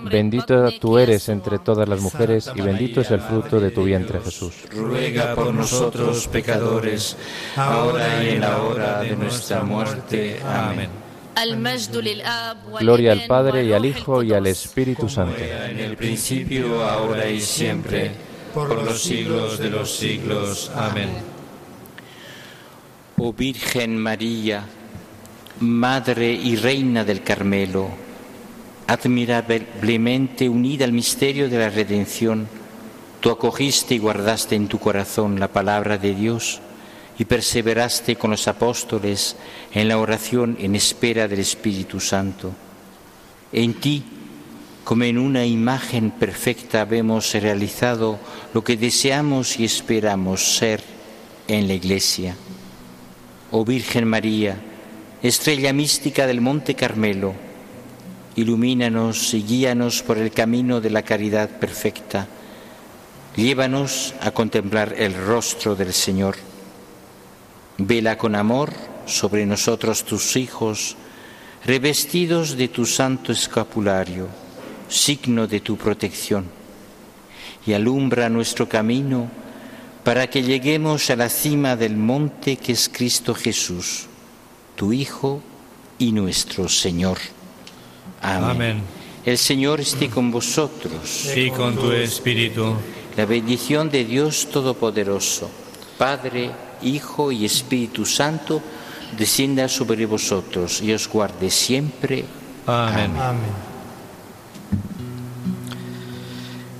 Bendita 0.04 0.70
tú 0.80 0.98
eres 0.98 1.30
entre 1.30 1.60
todas 1.60 1.88
las 1.90 2.02
mujeres 2.02 2.52
y 2.56 2.62
bendito 2.62 3.02
es 3.02 3.12
el 3.12 3.22
fruto 3.22 3.60
de 3.60 3.72
tu 3.72 3.84
vientre 3.84 4.20
Jesús. 4.20 4.54
Ruega 4.72 5.34
por 5.36 5.54
nosotros 5.54 6.28
pecadores, 6.28 7.18
ahora 7.56 8.24
y 8.24 8.30
en 8.30 8.42
la 8.42 8.62
hora 8.62 9.02
de 9.02 9.16
nuestra 9.16 9.64
muerte. 9.64 10.40
Amén. 10.46 11.08
Gloria 12.80 13.12
al 13.12 13.28
Padre 13.28 13.64
y 13.64 13.74
al 13.74 13.86
Hijo 13.86 14.24
y 14.24 14.34
al 14.34 14.48
Espíritu 14.48 15.08
Santo. 15.08 15.38
En 15.40 15.80
el 15.80 15.96
principio, 15.96 16.84
ahora 16.84 17.30
y 17.30 17.40
siempre, 17.40 18.12
por 18.54 18.84
los 18.84 19.04
siglos 19.04 19.60
de 19.60 19.70
los 19.70 19.96
siglos. 19.96 20.72
Amén. 20.76 21.37
Oh 23.20 23.34
Virgen 23.34 23.98
María, 23.98 24.64
Madre 25.62 26.32
y 26.32 26.56
Reina 26.56 27.04
del 27.04 27.24
Carmelo, 27.24 27.90
admirablemente 28.86 30.48
unida 30.48 30.86
al 30.86 30.94
misterio 30.94 31.50
de 31.50 31.58
la 31.58 31.72
redención, 31.72 32.48
tú 33.20 33.32
acogiste 33.32 33.96
y 33.96 33.98
guardaste 33.98 34.54
en 34.54 34.68
tu 34.68 34.78
corazón 34.78 35.40
la 35.40 35.48
palabra 35.48 35.98
de 35.98 36.14
Dios 36.14 36.60
y 37.18 37.26
perseveraste 37.26 38.18
con 38.18 38.30
los 38.30 38.48
apóstoles 38.48 39.36
en 39.74 39.88
la 39.88 39.98
oración 39.98 40.56
en 40.60 40.76
espera 40.76 41.28
del 41.28 41.40
Espíritu 41.40 42.00
Santo. 42.00 42.52
En 43.52 43.74
ti, 43.74 44.04
como 44.84 45.06
en 45.06 45.18
una 45.18 45.44
imagen 45.44 46.12
perfecta, 46.12 46.86
vemos 46.86 47.34
realizado 47.34 48.20
lo 48.54 48.64
que 48.64 48.78
deseamos 48.78 49.60
y 49.60 49.66
esperamos 49.66 50.56
ser 50.58 50.84
en 51.48 51.68
la 51.68 51.74
Iglesia. 51.74 52.36
Oh 53.50 53.64
Virgen 53.64 54.06
María, 54.06 54.58
estrella 55.24 55.72
mística 55.72 56.28
del 56.28 56.42
Monte 56.42 56.76
Carmelo, 56.76 57.34
ilumínanos 58.36 59.34
y 59.34 59.42
guíanos 59.42 60.04
por 60.04 60.18
el 60.18 60.32
camino 60.32 60.82
de 60.82 60.90
la 60.90 61.04
caridad 61.04 61.50
perfecta. 61.52 62.28
Llévanos 63.38 64.16
a 64.20 64.32
contemplar 64.32 64.96
el 64.98 65.14
rostro 65.14 65.78
del 65.78 65.94
Señor. 65.94 66.36
Vela 67.78 68.18
con 68.18 68.36
amor 68.36 68.74
sobre 69.06 69.46
nosotros 69.46 70.04
tus 70.04 70.36
hijos, 70.36 70.98
revestidos 71.66 72.58
de 72.58 72.68
tu 72.68 72.86
santo 72.86 73.32
escapulario, 73.32 74.28
signo 74.90 75.48
de 75.48 75.62
tu 75.62 75.78
protección, 75.78 76.48
y 77.66 77.72
alumbra 77.72 78.28
nuestro 78.28 78.68
camino 78.68 79.32
para 80.08 80.28
que 80.28 80.42
lleguemos 80.42 81.10
a 81.10 81.18
la 81.18 81.28
cima 81.28 81.76
del 81.76 81.98
monte 81.98 82.56
que 82.56 82.72
es 82.72 82.88
Cristo 82.88 83.36
Jesús, 83.36 84.06
tu 84.78 84.94
Hijo 84.94 85.42
y 86.00 86.14
nuestro 86.14 86.70
Señor. 86.70 87.18
Amén. 88.22 88.50
Amén. 88.50 88.82
El 89.26 89.38
Señor 89.38 89.82
esté 89.82 90.10
con 90.10 90.32
vosotros. 90.32 91.30
Y 91.36 91.52
con 91.52 91.76
tu 91.76 91.92
espíritu. 91.92 92.76
La 93.18 93.26
bendición 93.26 93.90
de 93.90 94.06
Dios 94.06 94.48
Todopoderoso, 94.50 95.52
Padre, 95.98 96.52
Hijo 96.84 97.34
y 97.34 97.44
Espíritu 97.44 98.06
Santo, 98.06 98.62
descienda 99.18 99.68
sobre 99.68 100.06
vosotros 100.06 100.82
y 100.82 100.94
os 100.94 101.06
guarde 101.10 101.52
siempre. 101.52 102.24
Amén. 102.66 103.12
Amén. 103.18 103.52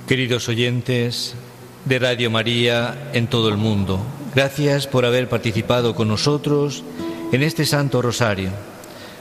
Queridos 0.06 0.48
oyentes, 0.48 1.34
de 1.88 1.98
Radio 1.98 2.30
María 2.30 3.10
en 3.14 3.28
todo 3.28 3.48
el 3.48 3.56
mundo, 3.56 3.98
gracias 4.34 4.86
por 4.86 5.06
haber 5.06 5.26
participado 5.26 5.94
con 5.94 6.08
nosotros 6.08 6.84
en 7.32 7.42
este 7.42 7.64
Santo 7.64 8.02
Rosario. 8.02 8.50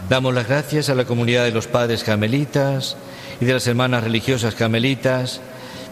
Damos 0.10 0.34
las 0.34 0.50
gracias 0.50 0.90
a 0.90 0.96
la 0.96 1.06
comunidad 1.06 1.46
de 1.46 1.52
los 1.52 1.68
padres 1.68 2.04
carmelitas 2.04 2.98
y 3.40 3.46
de 3.46 3.54
las 3.54 3.66
hermanas 3.68 4.04
religiosas 4.04 4.54
carmelitas 4.54 5.40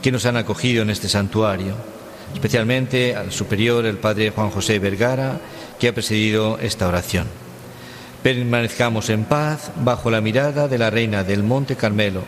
que 0.01 0.11
nos 0.11 0.25
han 0.25 0.35
acogido 0.35 0.81
en 0.81 0.89
este 0.89 1.07
santuario, 1.07 1.75
especialmente 2.33 3.15
al 3.15 3.31
superior, 3.31 3.85
el 3.85 3.97
padre 3.97 4.31
Juan 4.31 4.49
José 4.49 4.77
Vergara, 4.79 5.39
que 5.79 5.87
ha 5.87 5.93
presidido 5.93 6.59
esta 6.61 6.89
oración. 6.89 7.27
Permanezcamos 8.21 9.09
en 9.09 9.23
paz 9.23 9.71
bajo 9.77 10.11
la 10.11 10.19
mirada 10.19 10.67
de 10.67 10.77
la 10.77 10.89
Reina 10.89 11.23
del 11.23 11.41
Monte 11.41 11.77
Carmelo. 11.77 12.23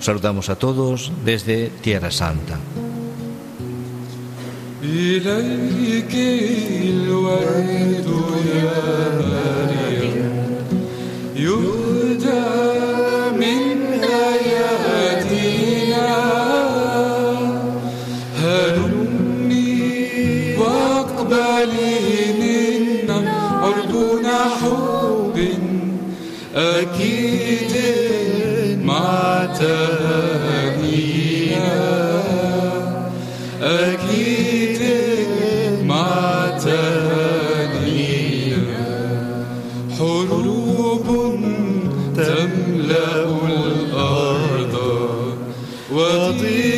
Saludamos 0.00 0.48
a 0.48 0.56
todos 0.56 1.12
desde 1.24 1.68
Tierra 1.82 2.10
Santa. 2.10 2.58
إليك 4.84 6.14
الورد 6.84 8.08
يا 8.54 8.82
مريم. 9.20 10.32
يهدى 11.36 12.44
من 13.40 13.66
آياتنا. 14.32 16.08
هلمي 18.42 19.72
واقبلي 20.58 21.98
منا 22.40 23.18
عرضنا 23.62 24.38
حب 24.60 25.36
أكيد 26.56 27.72
مع 28.84 29.46
تهانينا 29.58 30.03
Wat 45.94 46.40
is 46.40 46.73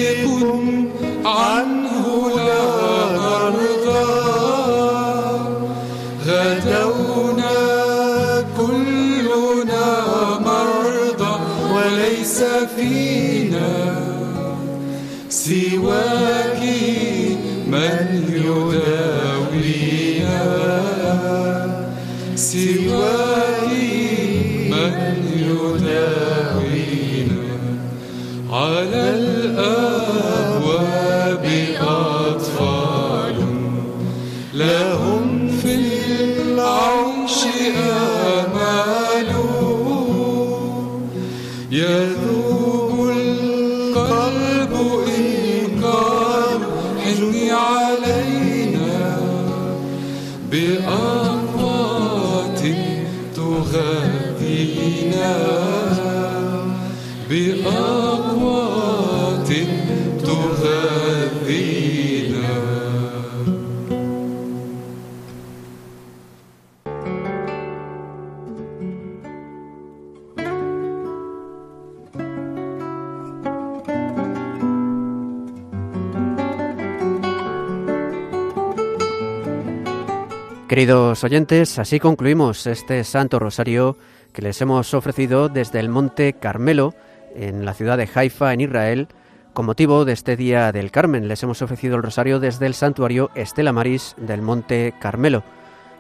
Queridos 80.77 81.25
oyentes, 81.25 81.79
así 81.79 81.99
concluimos 81.99 82.67
este 82.67 83.03
Santo 83.03 83.39
Rosario 83.39 83.97
que 84.35 84.43
les 84.43 84.61
hemos 84.61 84.93
ofrecido 84.93 85.49
desde 85.49 85.81
el 85.81 85.89
Monte 85.89 86.35
Carmelo, 86.35 86.93
en 87.35 87.65
la 87.65 87.73
ciudad 87.73 87.97
de 87.97 88.07
Haifa, 88.15 88.53
en 88.53 88.61
Israel, 88.61 89.09
con 89.55 89.65
motivo 89.65 90.05
de 90.05 90.13
este 90.13 90.37
Día 90.37 90.73
del 90.73 90.91
Carmen. 90.91 91.29
Les 91.29 91.43
hemos 91.43 91.63
ofrecido 91.63 91.97
el 91.97 92.03
Rosario 92.03 92.41
desde 92.41 92.67
el 92.67 92.75
santuario 92.75 93.31
Estela 93.35 93.73
Maris 93.73 94.15
del 94.19 94.43
Monte 94.43 94.93
Carmelo. 95.01 95.45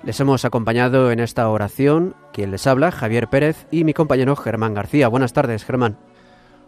Les 0.02 0.20
hemos 0.20 0.44
acompañado 0.44 1.10
en 1.10 1.20
esta 1.20 1.48
oración 1.48 2.14
quien 2.34 2.50
les 2.50 2.66
habla, 2.66 2.92
Javier 2.92 3.28
Pérez, 3.28 3.66
y 3.70 3.82
mi 3.84 3.94
compañero 3.94 4.36
Germán 4.36 4.74
García. 4.74 5.08
Buenas 5.08 5.32
tardes, 5.32 5.64
Germán. 5.64 5.96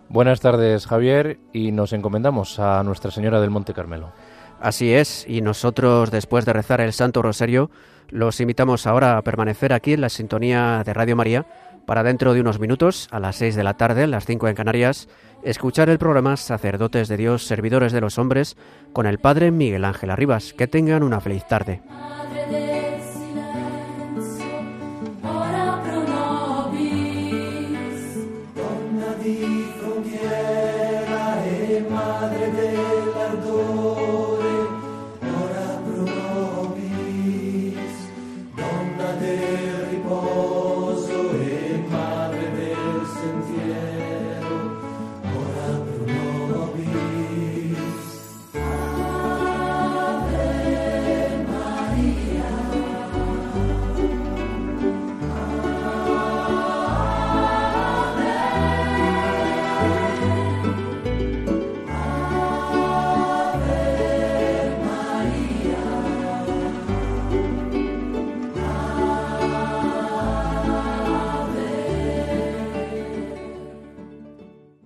Buenas 0.09 0.41
tardes, 0.41 0.87
Javier, 0.87 1.41
y 1.53 1.73
nos 1.73 1.93
encomendamos 1.93 2.59
a 2.59 2.83
Nuestra 2.85 3.11
Señora 3.11 3.39
del 3.39 3.51
Monte 3.51 3.75
Carmelo. 3.75 4.15
Así 4.61 4.95
es, 4.95 5.25
y 5.29 5.41
nosotros, 5.41 6.11
después 6.11 6.47
de 6.47 6.55
rezar 6.55 6.81
el 6.81 6.93
Santo 6.93 7.23
Rosario, 7.23 7.71
los 8.11 8.41
invitamos 8.41 8.87
ahora 8.87 9.17
a 9.17 9.23
permanecer 9.23 9.73
aquí 9.73 9.93
en 9.93 10.01
la 10.01 10.09
sintonía 10.09 10.83
de 10.85 10.95
Radio 10.95 11.17
María 11.17 11.47
para 11.87 12.03
dentro 12.03 12.35
de 12.35 12.43
unos 12.43 12.61
minutos, 12.61 13.09
a 13.11 13.19
las 13.19 13.37
6 13.37 13.57
de 13.57 13.65
la 13.65 13.79
tarde, 13.79 14.07
las 14.07 14.27
5 14.27 14.49
en 14.49 14.55
Canarias, 14.55 15.09
escuchar 15.43 15.89
el 15.89 15.99
programa 15.99 16.37
Sacerdotes 16.37 17.09
de 17.09 17.17
Dios, 17.17 17.47
Servidores 17.47 17.93
de 17.93 18.03
los 18.03 18.19
Hombres, 18.19 18.57
con 18.93 19.07
el 19.07 19.19
Padre 19.19 19.51
Miguel 19.51 19.87
Ángel 19.87 20.11
Arribas. 20.11 20.53
Que 20.53 20.67
tengan 20.67 21.03
una 21.03 21.21
feliz 21.21 21.47
tarde. 21.49 21.81